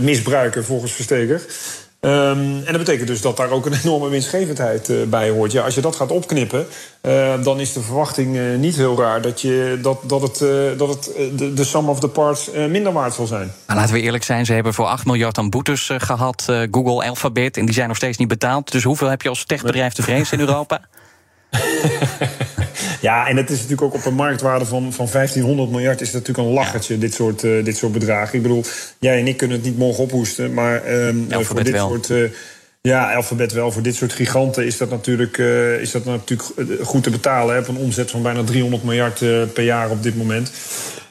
misbruiken 0.00 0.64
volgens 0.64 0.92
Versteker. 0.92 1.42
Um, 2.04 2.10
en 2.10 2.64
dat 2.64 2.78
betekent 2.78 3.08
dus 3.08 3.20
dat 3.20 3.36
daar 3.36 3.50
ook 3.50 3.66
een 3.66 3.78
enorme 3.84 4.08
winstgevendheid 4.08 4.88
uh, 4.88 5.02
bij 5.06 5.30
hoort. 5.30 5.52
Ja, 5.52 5.64
als 5.64 5.74
je 5.74 5.80
dat 5.80 5.96
gaat 5.96 6.10
opknippen, 6.10 6.66
uh, 7.02 7.42
dan 7.42 7.60
is 7.60 7.72
de 7.72 7.80
verwachting 7.80 8.36
uh, 8.36 8.58
niet 8.58 8.76
heel 8.76 8.98
raar 8.98 9.22
dat, 9.22 9.40
je, 9.40 9.78
dat, 9.82 9.98
dat 10.06 10.22
het, 10.22 10.38
dat 10.78 10.88
het 10.88 11.10
de, 11.38 11.54
de 11.54 11.64
sum 11.64 11.88
of 11.88 12.00
the 12.00 12.08
parts 12.08 12.50
minder 12.68 12.92
waard 12.92 13.14
zal 13.14 13.26
zijn. 13.26 13.52
Nou, 13.66 13.78
laten 13.78 13.94
we 13.94 14.00
eerlijk 14.00 14.24
zijn, 14.24 14.46
ze 14.46 14.52
hebben 14.52 14.74
voor 14.74 14.86
8 14.86 15.06
miljard 15.06 15.38
aan 15.38 15.50
boetes 15.50 15.90
gehad, 15.98 16.44
Google, 16.70 17.08
Alphabet, 17.08 17.56
en 17.56 17.64
die 17.64 17.74
zijn 17.74 17.88
nog 17.88 17.96
steeds 17.96 18.18
niet 18.18 18.28
betaald. 18.28 18.72
Dus 18.72 18.82
hoeveel 18.82 19.08
heb 19.08 19.22
je 19.22 19.28
als 19.28 19.44
techbedrijf 19.44 19.92
te 19.92 20.02
vrezen 20.02 20.38
in 20.38 20.48
Europa? 20.48 20.80
ja, 23.00 23.28
en 23.28 23.36
het 23.36 23.50
is 23.50 23.56
natuurlijk 23.56 23.82
ook 23.82 23.94
op 23.94 24.04
een 24.04 24.14
marktwaarde 24.14 24.64
van, 24.64 24.92
van 24.92 25.08
1500 25.12 25.70
miljard... 25.70 26.00
is 26.00 26.12
natuurlijk 26.12 26.48
een 26.48 26.54
lachertje, 26.54 26.98
dit, 26.98 27.14
soort, 27.14 27.42
uh, 27.42 27.64
dit 27.64 27.76
soort 27.76 27.92
bedragen. 27.92 28.36
Ik 28.36 28.42
bedoel, 28.42 28.64
jij 28.98 29.18
en 29.18 29.26
ik 29.26 29.36
kunnen 29.36 29.56
het 29.56 29.66
niet 29.66 29.78
morgen 29.78 30.04
ophoesten... 30.04 30.54
maar 30.54 30.92
um, 31.06 31.26
voor 31.30 31.64
dit 31.64 31.72
wel. 31.72 31.88
soort... 31.88 32.08
Uh, 32.08 32.30
ja, 32.80 33.14
alfabet 33.14 33.52
wel. 33.52 33.72
Voor 33.72 33.82
dit 33.82 33.94
soort 33.94 34.12
giganten 34.12 34.66
is 34.66 34.76
dat 34.76 34.90
natuurlijk, 34.90 35.38
uh, 35.38 35.80
is 35.80 35.90
dat 35.90 36.04
natuurlijk 36.04 36.52
goed 36.82 37.02
te 37.02 37.10
betalen. 37.10 37.54
Hè, 37.54 37.60
op 37.60 37.68
een 37.68 37.76
omzet 37.76 38.10
van 38.10 38.22
bijna 38.22 38.44
300 38.44 38.84
miljard 38.84 39.18
per 39.52 39.64
jaar 39.64 39.90
op 39.90 40.02
dit 40.02 40.16
moment. 40.16 40.52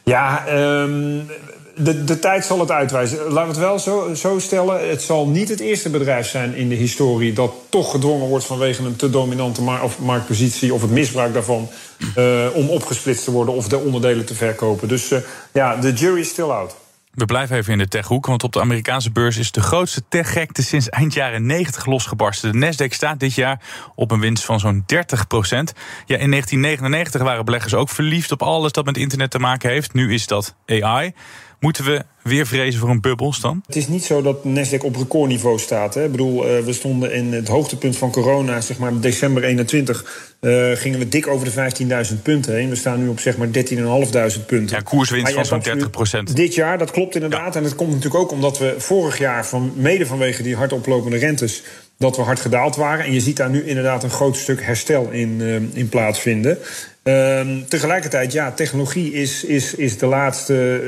Ja, 0.04 0.44
um, 0.82 1.28
de, 1.76 2.04
de 2.04 2.20
tijd 2.20 2.46
zal 2.46 2.60
het 2.60 2.72
uitwijzen. 2.72 3.32
Laat 3.32 3.48
het 3.48 3.58
wel 3.58 3.80
zo, 3.80 4.14
zo 4.14 4.40
stellen. 4.40 4.90
Het 4.90 5.02
zal 5.02 5.28
niet 5.28 5.50
het 5.50 5.60
eerste 5.60 5.90
bedrijf 5.90 6.28
zijn 6.28 6.56
in 6.56 6.70
de 6.70 6.76
historie 6.76 7.34
dat 7.34 7.54
toch 7.70 7.92
gedwongen 7.92 8.28
wordt 8.28 8.46
vanwege 8.46 8.84
een 8.84 8.96
te 8.96 9.10
dominante 9.10 9.62
of 9.84 10.00
marktpositie 10.00 10.74
of 10.74 10.82
het 10.82 10.92
misbruik 10.92 11.34
daarvan 11.34 11.70
uh, 12.18 12.46
om 12.54 12.70
opgesplitst 12.70 13.24
te 13.24 13.32
worden 13.32 13.54
of 13.54 13.68
de 13.68 13.78
onderdelen 13.78 14.26
te 14.26 14.36
verkopen. 14.36 14.88
Dus 14.88 15.12
uh, 15.12 15.20
ja, 15.54 15.76
de 15.76 15.94
jury 15.94 16.20
is 16.20 16.30
still 16.30 16.50
out. 16.50 16.76
We 17.14 17.26
blijven 17.26 17.58
even 17.58 17.72
in 17.72 17.78
de 17.78 17.88
techhoek, 17.88 18.26
want 18.26 18.44
op 18.44 18.54
de 18.54 18.62
Amerikaanse 18.62 19.12
beurs 19.12 19.38
is 19.38 19.52
de 19.52 19.62
grootste 19.62 20.02
techgekte 20.10 20.64
sinds 20.64 20.90
eind 20.90 21.14
jaren 21.14 21.46
90 21.46 21.86
losgebarsten. 21.86 22.52
De 22.52 22.58
Nasdaq 22.58 22.94
staat 22.94 23.20
dit 23.20 23.34
jaar 23.34 23.62
op 23.96 24.12
een 24.12 24.20
winst 24.20 24.46
van 24.46 24.60
zo'n 24.60 24.84
30 24.86 25.28
procent. 25.28 25.74
Ja, 26.06 26.18
in 26.18 26.30
1999 26.30 27.22
waren 27.22 27.46
beleggers 27.46 27.74
ook 27.74 27.90
verliefd 27.90 28.32
op 28.32 28.42
alles 28.42 28.72
dat 28.72 28.86
met 28.86 28.98
internet 28.98 29.32
te 29.32 29.40
maken 29.40 29.70
heeft. 29.70 29.94
Nu 29.94 30.14
is 30.14 30.28
dat 30.28 30.56
AI. 30.66 31.14
Moeten 31.64 31.84
we 31.84 32.04
weer 32.24 32.48
vrezen 32.48 32.80
voor 32.80 32.90
een 32.90 33.02
bubbel 33.02 33.34
dan? 33.42 33.64
Het 33.66 33.76
is 33.76 33.88
niet 33.88 34.04
zo 34.04 34.22
dat 34.22 34.44
Nasdaq 34.44 34.82
op 34.82 34.96
recordniveau 34.96 35.60
staat. 35.60 35.94
Hè. 35.94 36.04
Ik 36.04 36.12
bedoel, 36.12 36.58
uh, 36.58 36.64
we 36.66 36.74
stonden 36.74 37.14
in 37.14 37.34
het 37.34 37.48
hoogtepunt 37.48 37.98
van 37.98 38.12
corona, 38.12 38.62
zeg 38.62 38.78
maar 38.78 39.00
december 39.00 39.44
21, 39.44 40.06
uh, 40.42 40.72
eh, 40.72 40.78
gingen 40.78 41.00
we 41.00 41.10
dik 41.10 41.28
over 41.28 41.46
de 41.46 41.52
15.000 41.52 42.22
punten 42.22 42.54
heen. 42.54 42.70
We 42.70 42.76
staan 42.76 43.00
nu 43.00 43.08
op 43.08 43.20
zeg 43.20 43.38
maar 43.38 43.48
13.500 43.52 44.46
punten. 44.46 44.78
Ja, 44.78 44.84
koerswinst 44.84 45.34
van 45.34 45.46
zo'n 45.46 45.60
30 45.60 45.90
procent. 45.90 46.36
Dit 46.36 46.56
jaar, 46.56 46.78
dat 46.78 46.92
klopt 46.92 47.16
inderdaad. 47.16 47.54
Ja. 47.54 47.60
En 47.60 47.66
het 47.66 47.76
komt 47.76 47.90
natuurlijk 47.90 48.24
ook 48.24 48.32
omdat 48.32 48.58
we 48.58 48.76
vorig 48.78 49.18
jaar, 49.18 49.46
van, 49.46 49.74
mede 49.76 50.06
vanwege 50.06 50.44
die 50.44 50.56
hard 50.56 50.74
oplopende 50.74 51.18
rentes, 51.18 51.64
dat 51.98 52.16
we 52.16 52.22
hard 52.22 52.40
gedaald 52.40 52.76
waren. 52.76 53.06
En 53.06 53.14
je 53.14 53.20
ziet 53.20 53.38
daar 53.38 53.50
nu 53.50 53.64
inderdaad 53.64 54.04
een 54.04 54.10
groot 54.10 54.38
stuk 54.38 54.64
herstel 54.64 55.10
in, 55.12 55.40
uh, 55.40 55.56
in 55.74 55.90
plaatsvinden. 55.90 56.58
Um, 57.04 57.68
tegelijkertijd, 57.68 58.32
ja, 58.32 58.52
technologie 58.52 59.14
is, 59.14 59.44
is, 59.44 59.76
is 59.76 59.98
de 59.98 60.06
laatste, 60.06 60.82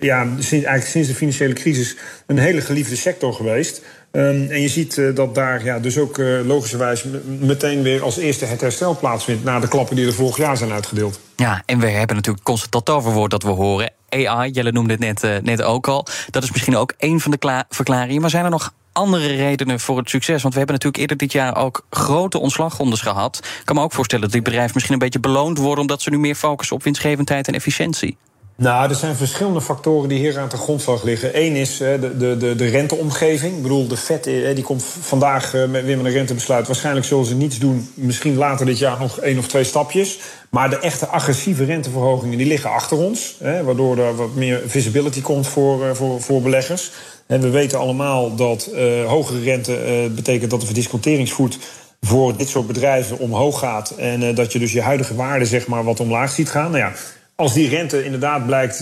ja, 0.00 0.24
sinds, 0.24 0.50
eigenlijk 0.50 0.86
sinds 0.86 1.08
de 1.08 1.14
financiële 1.14 1.54
crisis, 1.54 1.96
een 2.26 2.38
hele 2.38 2.60
geliefde 2.60 2.96
sector 2.96 3.32
geweest. 3.32 3.82
Um, 4.12 4.50
en 4.50 4.60
je 4.60 4.68
ziet 4.68 4.96
uh, 4.96 5.14
dat 5.14 5.34
daar 5.34 5.64
ja, 5.64 5.78
dus 5.78 5.98
ook 5.98 6.18
uh, 6.18 6.46
logischerwijs 6.46 7.04
meteen 7.40 7.82
weer 7.82 8.02
als 8.02 8.16
eerste 8.16 8.44
het 8.44 8.60
herstel 8.60 8.98
plaatsvindt 8.98 9.44
na 9.44 9.60
de 9.60 9.68
klappen 9.68 9.96
die 9.96 10.06
er 10.06 10.12
vorig 10.12 10.36
jaar 10.36 10.56
zijn 10.56 10.72
uitgedeeld. 10.72 11.20
Ja, 11.36 11.62
en 11.66 11.78
we 11.78 11.88
hebben 11.88 12.16
natuurlijk 12.16 12.44
constant 12.44 12.72
dat 12.72 12.84
toverwoord 12.84 13.30
dat 13.30 13.42
we 13.42 13.50
horen. 13.50 13.92
AI, 14.08 14.50
Jelle 14.50 14.72
noemde 14.72 14.92
het 14.92 15.22
net, 15.22 15.42
net 15.44 15.62
ook 15.62 15.88
al. 15.88 16.06
Dat 16.30 16.42
is 16.42 16.50
misschien 16.50 16.76
ook 16.76 16.94
een 16.98 17.20
van 17.20 17.30
de 17.30 17.64
verklaringen. 17.68 18.20
Maar 18.20 18.30
zijn 18.30 18.44
er 18.44 18.50
nog 18.50 18.72
andere 18.92 19.26
redenen 19.26 19.80
voor 19.80 19.96
het 19.98 20.10
succes? 20.10 20.42
Want 20.42 20.54
we 20.54 20.60
hebben 20.60 20.76
natuurlijk 20.76 21.02
eerder 21.02 21.16
dit 21.16 21.32
jaar 21.32 21.56
ook 21.56 21.86
grote 21.90 22.38
ontslagrondes 22.38 23.00
gehad. 23.00 23.36
Ik 23.38 23.64
kan 23.64 23.76
me 23.76 23.82
ook 23.82 23.92
voorstellen 23.92 24.24
dat 24.24 24.32
die 24.32 24.42
bedrijven 24.42 24.70
misschien 24.74 24.94
een 24.94 25.00
beetje 25.00 25.20
beloond 25.20 25.58
worden... 25.58 25.80
omdat 25.80 26.02
ze 26.02 26.10
nu 26.10 26.18
meer 26.18 26.34
focussen 26.34 26.76
op 26.76 26.82
winstgevendheid 26.82 27.48
en 27.48 27.54
efficiëntie. 27.54 28.16
Nou, 28.56 28.88
er 28.88 28.94
zijn 28.94 29.16
verschillende 29.16 29.60
factoren 29.60 30.08
die 30.08 30.18
hier 30.18 30.38
aan 30.38 30.48
de 30.48 30.56
grondslag 30.56 31.02
liggen. 31.02 31.40
Eén 31.42 31.56
is 31.56 31.76
de, 31.76 32.14
de, 32.18 32.36
de, 32.36 32.54
de 32.54 32.66
renteomgeving. 32.66 33.56
Ik 33.56 33.62
bedoel, 33.62 33.86
de 33.86 33.96
FED 33.96 34.24
die 34.24 34.62
komt 34.64 34.84
vandaag 35.00 35.50
weer 35.50 35.68
met 35.70 35.88
een 35.88 36.10
rentebesluit. 36.10 36.66
Waarschijnlijk 36.66 37.06
zullen 37.06 37.24
ze 37.24 37.34
niets 37.34 37.58
doen. 37.58 37.90
Misschien 37.94 38.36
later 38.36 38.66
dit 38.66 38.78
jaar 38.78 38.98
nog 39.00 39.18
één 39.18 39.38
of 39.38 39.48
twee 39.48 39.64
stapjes. 39.64 40.18
Maar 40.50 40.70
de 40.70 40.78
echte 40.78 41.06
agressieve 41.06 41.64
renteverhogingen 41.64 42.38
die 42.38 42.46
liggen 42.46 42.70
achter 42.70 42.96
ons. 42.96 43.36
Waardoor 43.64 43.98
er 43.98 44.16
wat 44.16 44.34
meer 44.34 44.60
visibility 44.66 45.20
komt 45.20 45.46
voor, 45.46 45.96
voor, 45.96 46.20
voor 46.20 46.42
beleggers. 46.42 46.90
En 47.26 47.40
we 47.40 47.50
weten 47.50 47.78
allemaal 47.78 48.34
dat 48.34 48.70
hogere 49.06 49.40
rente 49.40 50.10
betekent 50.14 50.50
dat 50.50 50.60
de 50.60 50.66
verdisconteringsvoet 50.66 51.58
voor 52.00 52.36
dit 52.36 52.48
soort 52.48 52.66
bedrijven 52.66 53.18
omhoog 53.18 53.58
gaat. 53.58 53.90
En 53.90 54.34
dat 54.34 54.52
je 54.52 54.58
dus 54.58 54.72
je 54.72 54.82
huidige 54.82 55.14
waarde 55.14 55.44
zeg 55.44 55.66
maar, 55.66 55.84
wat 55.84 56.00
omlaag 56.00 56.30
ziet 56.30 56.50
gaan. 56.50 56.70
Nou 56.70 56.82
ja, 56.82 56.92
als 57.36 57.52
die 57.54 57.68
rente 57.68 58.04
inderdaad 58.04 58.46
blijkt 58.46 58.76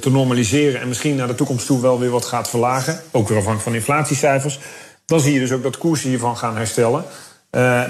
te 0.00 0.10
normaliseren 0.10 0.80
en 0.80 0.88
misschien 0.88 1.16
naar 1.16 1.26
de 1.26 1.34
toekomst 1.34 1.66
toe 1.66 1.80
wel 1.80 1.98
weer 1.98 2.10
wat 2.10 2.24
gaat 2.24 2.48
verlagen, 2.48 3.00
ook 3.10 3.28
weer 3.28 3.38
afhankelijk 3.38 3.62
van 3.62 3.74
inflatiecijfers, 3.74 4.58
dan 5.06 5.20
zie 5.20 5.32
je 5.32 5.38
dus 5.38 5.52
ook 5.52 5.62
dat 5.62 5.78
koersen 5.78 6.08
hiervan 6.08 6.36
gaan 6.36 6.56
herstellen. 6.56 7.04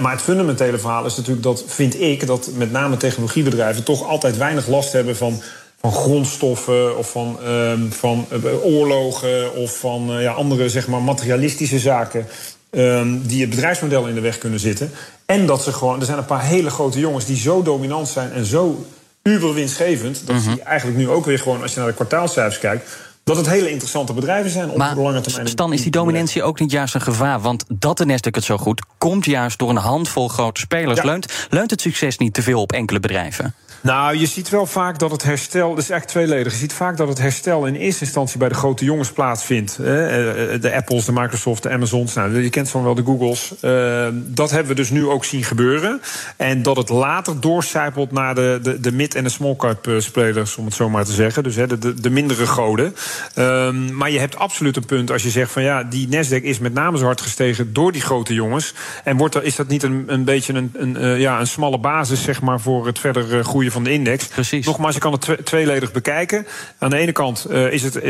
maar 0.01 0.11
het 0.11 0.23
fundamentele 0.23 0.79
verhaal 0.79 1.05
is 1.05 1.17
natuurlijk 1.17 1.43
dat, 1.43 1.65
vind 1.67 2.01
ik, 2.01 2.27
dat 2.27 2.51
met 2.57 2.73
name 2.73 2.97
technologiebedrijven 2.97 3.85
toch 3.85 4.09
altijd 4.09 4.37
weinig 4.37 4.67
last 4.67 4.93
hebben 4.93 5.17
van 5.17 5.43
van 5.81 5.93
grondstoffen 5.93 6.99
of 6.99 7.11
van, 7.11 7.39
ehm, 7.45 7.91
van 7.91 8.27
eh, 8.31 8.65
oorlogen 8.65 9.55
of 9.55 9.79
van 9.79 10.11
eh, 10.11 10.23
ja, 10.23 10.33
andere 10.33 10.69
zeg 10.69 10.89
maar, 10.89 11.03
materialistische 11.03 11.79
zaken. 11.79 12.27
ehm, 12.71 13.19
die 13.23 13.41
het 13.41 13.51
bedrijfsmodel 13.51 14.07
in 14.07 14.15
de 14.15 14.21
weg 14.21 14.39
kunnen 14.39 14.61
zitten. 14.61 14.91
En 15.27 15.47
dat 15.47 15.63
ze 15.63 15.73
gewoon. 15.73 16.01
Er 16.01 16.07
zijn 16.07 16.19
een 16.19 16.25
paar 16.25 16.45
hele 16.45 16.71
grote 16.71 16.99
jongens 16.99 17.25
die 17.25 17.37
zo 17.37 17.63
dominant 17.63 18.09
zijn 18.09 18.33
en 18.33 18.45
zo 18.45 18.87
uber 19.27 19.55
winstgevend. 19.55 20.27
dat 20.27 20.37
Mhm. 20.37 20.49
die 20.49 20.63
eigenlijk 20.63 20.99
nu 20.99 21.09
ook 21.09 21.25
weer 21.25 21.39
gewoon, 21.39 21.63
als 21.63 21.73
je 21.73 21.79
naar 21.79 21.89
de 21.89 21.95
kwartaalcijfers 21.95 22.59
kijkt. 22.59 22.97
Dat 23.27 23.37
het 23.37 23.49
hele 23.49 23.71
interessante 23.71 24.13
bedrijven 24.13 24.51
zijn 24.51 24.71
op 24.71 24.79
de 24.95 25.01
lange 25.01 25.21
termijn. 25.21 25.49
Stan, 25.49 25.73
is 25.73 25.83
die 25.83 25.91
dominantie 25.91 26.43
ook 26.43 26.61
niet 26.61 26.71
juist 26.71 26.95
een 26.95 27.01
gevaar? 27.01 27.41
Want 27.41 27.65
dat 27.69 27.99
de 27.99 28.07
Nasdaq 28.07 28.31
het 28.35 28.45
zo 28.45 28.57
goed 28.57 28.85
komt 28.99 29.25
juist 29.25 29.59
door 29.59 29.71
een 29.71 29.77
handvol 29.77 30.29
grote 30.29 30.61
spelers. 30.61 30.99
Ja. 31.01 31.05
Leunt, 31.05 31.47
leunt 31.51 31.71
het 31.71 31.81
succes 31.81 32.19
niet 32.19 32.35
te 32.35 32.43
veel 32.43 32.61
op 32.61 32.73
enkele 32.73 33.01
bedrijven? 33.01 33.55
Nou, 33.81 34.17
je 34.17 34.27
ziet 34.27 34.49
wel 34.49 34.67
vaak 34.67 34.99
dat 34.99 35.11
het 35.11 35.23
herstel. 35.23 35.69
Dat 35.75 35.79
is 35.83 35.91
eigenlijk 35.91 36.27
tweeledig. 36.27 36.53
Je 36.53 36.59
ziet 36.59 36.73
vaak 36.73 36.97
dat 36.97 37.09
het 37.09 37.19
herstel 37.19 37.67
in 37.67 37.75
eerste 37.75 38.05
instantie 38.05 38.39
bij 38.39 38.49
de 38.49 38.55
grote 38.55 38.85
jongens 38.85 39.13
plaatsvindt. 39.13 39.77
hè. 39.77 40.07
Eh, 40.53 40.61
De 40.61 40.75
Apples, 40.75 41.05
de 41.05 41.13
Microsoft, 41.13 41.63
de 41.63 41.71
Amazons. 41.71 42.15
Nou, 42.15 42.43
je 42.43 42.51
kent 42.51 42.71
van 42.71 42.83
wel 42.83 42.95
de 42.95 43.03
Googles. 43.05 43.55
Eh, 43.61 44.07
Dat 44.13 44.51
hebben 44.51 44.69
we 44.69 44.75
dus 44.75 44.91
nu 44.91 45.07
ook 45.07 45.25
zien 45.25 45.45
gebeuren. 45.45 46.01
En 46.37 46.63
dat 46.63 46.77
het 46.77 46.89
later 46.89 47.41
doorcijpelt 47.41 48.13
naar 48.13 48.35
de, 48.35 48.59
de, 48.63 48.81
de 48.81 48.93
mid- 48.93 49.15
en 49.15 49.25
de 49.25 49.31
small 49.31 49.57
cap 49.57 49.87
eh, 49.87 49.95
spelers, 49.99 50.57
om 50.57 50.65
het 50.65 50.75
zo 50.75 50.89
maar 50.89 51.05
te 51.05 51.13
zeggen. 51.13 51.43
Dus 51.43 51.55
de, 51.55 51.79
de, 51.79 52.01
de 52.01 52.11
mindere 52.11 52.47
goden. 52.47 52.95
Ehm, 53.35 53.97
maar 53.97 54.11
je 54.11 54.19
hebt 54.19 54.37
absoluut 54.37 54.77
een 54.77 54.87
punt 54.87 55.11
als 55.11 55.23
je 55.23 55.31
zegt 55.31 55.53
van 55.53 55.63
ja, 55.63 55.83
die 55.83 56.09
Nasdaq 56.09 56.43
is 56.43 56.59
met 56.59 56.75
name 56.75 56.99
zo 56.99 57.05
hard 57.05 57.21
gestegen 57.21 57.73
door 57.73 57.93
die 57.93 58.01
grote 58.01 58.35
jongens. 58.35 58.75
En 59.05 59.17
wordt 59.17 59.35
er, 59.35 59.45
is 59.45 59.57
dat 59.57 59.69
niet 59.69 59.83
een, 59.83 60.05
een 60.07 60.25
beetje 60.25 60.55
een, 60.55 60.71
een, 60.75 60.97
eh, 60.97 61.21
ja, 61.21 61.41
een 61.41 61.47
smalle 61.47 61.79
basis 61.79 62.23
zeg 62.23 62.43
maar, 62.43 62.61
voor 62.61 62.87
het 62.87 62.99
verder 62.99 63.39
eh, 63.39 63.45
groeien 63.45 63.73
van 63.73 63.85
de 63.85 63.93
index? 63.93 64.27
Precies. 64.27 64.67
Nogmaals, 64.67 64.95
je 64.95 65.01
kan 65.01 65.13
het 65.13 65.21
twe- 65.21 65.43
tweeledig 65.43 65.93
bekijken. 65.93 66.47
Aan 66.79 66.91
de 66.91 66.97
ene 66.97 67.13
kant 67.13 67.45
eh, 67.45 67.73
is 67.73 67.83
het, 67.83 68.01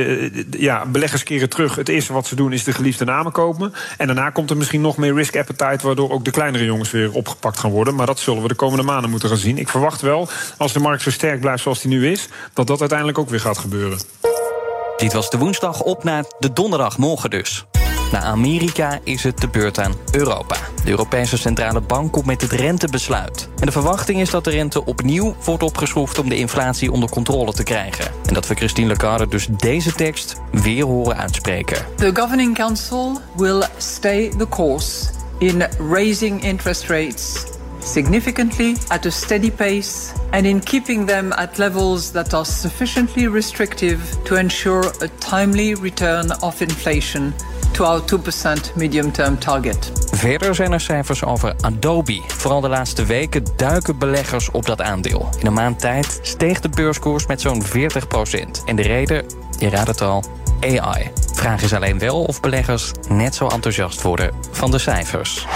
ja, 0.51 0.87
beleggers 0.87 1.23
keren 1.23 1.49
terug. 1.49 1.75
Het 1.75 1.89
eerste 1.89 2.13
wat 2.13 2.27
ze 2.27 2.35
doen 2.35 2.53
is 2.53 2.65
de 2.65 2.73
geliefde 2.73 3.05
namen 3.05 3.33
kopen. 3.33 3.73
En 3.99 4.07
daarna 4.07 4.31
komt 4.31 4.51
er 4.51 4.57
misschien 4.57 4.81
nog 4.81 4.97
meer 4.97 5.15
risk 5.15 5.37
appetite, 5.37 5.87
waardoor 5.87 6.11
ook 6.11 6.25
de 6.25 6.31
kleinere 6.31 6.65
jongens 6.65 6.91
weer 6.91 7.13
opgepakt 7.13 7.59
gaan 7.59 7.71
worden. 7.71 7.95
Maar 7.95 8.07
dat 8.07 8.19
zullen 8.19 8.43
we 8.43 8.49
de 8.49 8.55
komende 8.55 8.85
maanden 8.85 9.11
moeten 9.11 9.29
gaan 9.29 9.39
zien. 9.39 9.59
Ik 9.59 9.69
verwacht 9.69 10.01
wel, 10.01 10.29
als 10.57 10.73
de 10.73 10.81
markt 10.81 11.03
zo 11.03 11.11
sterk 11.11 11.41
blijft 11.41 11.63
zoals 11.63 11.81
die 11.81 11.91
nu 11.91 12.11
is, 12.11 12.29
dat 12.53 12.67
dat 12.67 12.81
uiteindelijk 12.81 13.19
ook 13.19 13.31
weer 13.31 13.41
gaat 13.41 13.59
gebeuren. 13.59 13.99
Dit 14.97 15.13
was 15.13 15.31
de 15.31 15.39
woensdag 15.39 15.83
op 15.83 16.05
naar 16.05 16.25
de 16.39 16.53
donderdag, 16.53 16.99
morgen 16.99 17.31
dus. 17.31 17.67
Na 18.13 18.21
Amerika 18.21 18.99
is 19.05 19.23
het 19.23 19.39
de 19.39 19.49
beurt 19.49 19.79
aan 19.79 19.95
Europa. 20.13 20.57
De 20.85 20.91
Europese 20.91 21.39
Centrale 21.39 21.81
Bank 21.81 22.13
komt 22.13 22.27
met 22.27 22.41
het 22.41 22.53
rentebesluit. 22.53 23.49
En 23.59 23.67
de 23.67 23.73
verwachting 23.73 24.21
is 24.21 24.31
dat 24.31 24.45
de 24.45 24.51
rente 24.51 24.85
opnieuw 24.85 25.35
wordt 25.45 25.63
opgeschroefd 25.63 26.19
om 26.19 26.29
de 26.29 26.37
inflatie 26.37 26.93
onder 26.93 27.09
controle 27.09 27.53
te 27.53 27.63
krijgen. 27.63 28.05
En 28.27 28.35
dat 28.35 28.47
we 28.47 28.55
Christine 28.55 28.89
Lagarde 28.89 29.29
dus 29.29 29.47
deze 29.47 29.93
tekst 29.93 30.37
weer 30.51 30.85
horen 30.85 31.17
uitspreken. 31.17 31.85
The 31.97 32.11
Governing 32.15 32.55
Council 32.55 33.21
will 33.35 33.63
stay 33.77 34.29
the 34.29 34.49
course 34.49 35.07
in 35.39 35.65
raising 35.91 36.43
interest 36.43 36.87
rates 36.87 37.55
significantly 37.87 38.77
at 38.89 39.07
a 39.07 39.11
steady 39.11 39.51
pace 39.51 40.13
and 40.31 40.47
in 40.47 40.61
keeping 40.61 41.07
them 41.07 41.33
at 41.33 41.59
levels 41.59 42.11
that 42.11 42.35
are 42.35 42.45
sufficiently 42.45 43.29
restrictive 43.29 44.01
to 44.25 44.35
ensure 44.35 44.93
a 45.01 45.09
timely 45.19 45.75
return 45.75 46.31
of 46.41 46.61
inflation 46.61 47.33
to 47.73 47.85
our 47.85 48.01
2% 48.01 48.75
medium 48.77 49.13
term 49.13 49.39
target. 49.39 49.93
Verder 50.11 50.55
zijn 50.55 50.73
er 50.73 50.81
cijfers 50.81 51.25
over 51.25 51.55
Adobe. 51.61 52.23
Vooral 52.27 52.61
de 52.61 52.69
laatste 52.69 53.05
weken 53.05 53.45
duiken 53.57 53.99
beleggers 53.99 54.51
op 54.51 54.67
dat 54.67 54.81
aandeel. 54.81 55.29
In 55.39 55.47
een 55.47 55.53
maand 55.53 55.79
tijd 55.79 56.19
steeg 56.23 56.61
de 56.61 56.69
beurskoers 56.69 57.27
met 57.27 57.41
zo'n 57.41 57.63
40% 57.65 57.69
En 58.65 58.77
de 58.77 58.83
reden, 58.83 59.25
je 59.59 59.69
raadt 59.69 59.89
het 59.89 60.01
al, 60.01 60.25
AI. 60.61 61.11
Vraag 61.33 61.63
is 61.63 61.73
alleen 61.73 61.99
wel 61.99 62.25
of 62.25 62.41
beleggers 62.41 62.91
net 63.09 63.35
zo 63.35 63.47
enthousiast 63.47 64.03
worden 64.03 64.31
van 64.51 64.71
de 64.71 64.79
cijfers. 64.79 65.47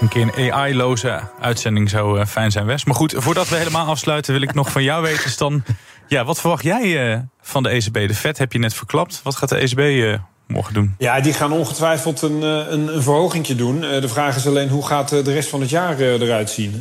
Een 0.00 0.08
keer 0.08 0.30
een 0.34 0.52
AI-loze 0.52 1.20
uitzending 1.40 1.90
zou 1.90 2.20
eh, 2.20 2.26
fijn 2.26 2.50
zijn, 2.50 2.66
Wes. 2.66 2.84
Maar 2.84 2.94
goed, 2.94 3.14
voordat 3.16 3.48
we 3.48 3.56
helemaal 3.56 3.86
afsluiten... 3.86 4.32
wil 4.32 4.42
ik 4.42 4.54
nog 4.54 4.70
van 4.70 4.82
jou 4.82 5.02
weten, 5.02 5.30
Stan... 5.30 5.62
Ja, 6.08 6.24
wat 6.24 6.40
verwacht 6.40 6.64
jij 6.64 7.12
eh, 7.12 7.18
van 7.40 7.62
de 7.62 7.68
ECB? 7.68 7.92
De 7.92 8.14
Fed 8.14 8.38
heb 8.38 8.52
je 8.52 8.58
net 8.58 8.74
verklapt. 8.74 9.20
Wat 9.22 9.36
gaat 9.36 9.48
de 9.48 9.56
ECB 9.56 9.78
eh, 9.78 10.18
morgen 10.46 10.74
doen? 10.74 10.94
Ja, 10.98 11.20
die 11.20 11.32
gaan 11.32 11.52
ongetwijfeld 11.52 12.22
een, 12.22 12.42
een, 12.42 12.94
een 12.94 13.02
verhogingje 13.02 13.54
doen. 13.54 13.80
De 13.80 14.08
vraag 14.08 14.36
is 14.36 14.46
alleen 14.46 14.68
hoe 14.68 14.86
gaat 14.86 15.08
de 15.08 15.32
rest 15.32 15.48
van 15.48 15.60
het 15.60 15.70
jaar 15.70 15.98
eruit 15.98 16.50
zien. 16.50 16.80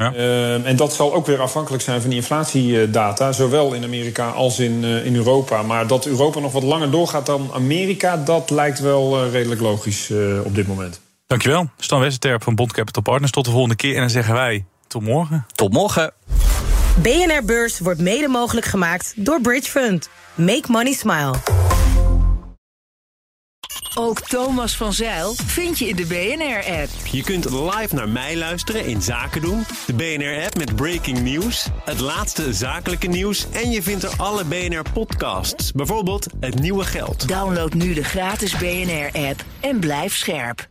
En 0.66 0.76
dat 0.76 0.94
zal 0.94 1.14
ook 1.14 1.26
weer 1.26 1.42
afhankelijk 1.42 1.84
zijn 1.84 2.02
van 2.02 2.10
die 2.10 2.20
inflatiedata. 2.20 3.32
Zowel 3.32 3.74
in 3.74 3.84
Amerika 3.84 4.30
als 4.30 4.60
in, 4.60 4.84
in 4.84 5.16
Europa. 5.16 5.62
Maar 5.62 5.88
dat 5.88 6.06
Europa 6.06 6.40
nog 6.40 6.52
wat 6.52 6.64
langer 6.64 6.92
doorgaat 6.92 7.26
dan 7.26 7.50
Amerika... 7.54 8.18
dat 8.18 8.50
lijkt 8.50 8.80
wel 8.80 9.30
redelijk 9.30 9.62
logisch 9.62 10.12
op 10.44 10.56
dit 10.56 10.68
moment. 10.68 11.00
Dankjewel. 11.28 11.70
Stan 11.78 12.00
Westerterp 12.00 12.44
van 12.44 12.56
Bond 12.56 12.74
Capital 12.74 13.04
Partners. 13.04 13.32
Tot 13.32 13.46
de 13.46 13.52
volgende 13.52 13.76
keer. 13.76 13.94
En 13.94 14.00
dan 14.00 14.10
zeggen 14.10 14.34
wij 14.34 14.66
tot 14.88 15.02
morgen. 15.02 15.46
Tot 15.54 15.74
morgen. 15.74 16.14
BNR 17.02 17.46
Beurs 17.46 17.80
wordt 17.80 18.00
mede 18.00 18.28
mogelijk 18.28 18.66
gemaakt 18.66 19.14
door 19.16 19.42
Bridge 19.42 19.70
Fund. 19.70 20.10
Make 20.36 20.64
money 20.68 20.94
smile. 20.94 21.34
Ook 23.98 24.20
Thomas 24.22 24.78
van 24.78 24.94
Zeil 24.94 25.34
vind 25.46 25.80
je 25.80 25.88
in 25.88 25.96
de 25.96 26.06
BNR-app. 26.06 26.90
Je 27.12 27.24
kunt 27.24 27.52
live 27.52 27.96
naar 27.96 28.10
mij 28.10 28.38
luisteren 28.38 28.86
in 28.86 29.02
Zaken 29.02 29.42
doen. 29.42 29.64
De 29.86 29.94
BNR-app 29.94 30.58
met 30.58 30.76
breaking 30.76 31.22
news. 31.22 31.68
Het 31.86 32.00
laatste 32.00 32.54
zakelijke 32.54 33.08
nieuws. 33.08 33.48
En 33.52 33.72
je 33.72 33.82
vindt 33.82 34.04
er 34.04 34.14
alle 34.18 34.44
BNR-podcasts. 34.44 35.72
Bijvoorbeeld 35.72 36.28
Het 36.40 36.60
Nieuwe 36.60 36.84
Geld. 36.84 37.28
Download 37.28 37.74
nu 37.74 37.94
de 37.94 38.04
gratis 38.04 38.58
BNR-app 38.58 39.44
en 39.60 39.80
blijf 39.80 40.16
scherp. 40.16 40.68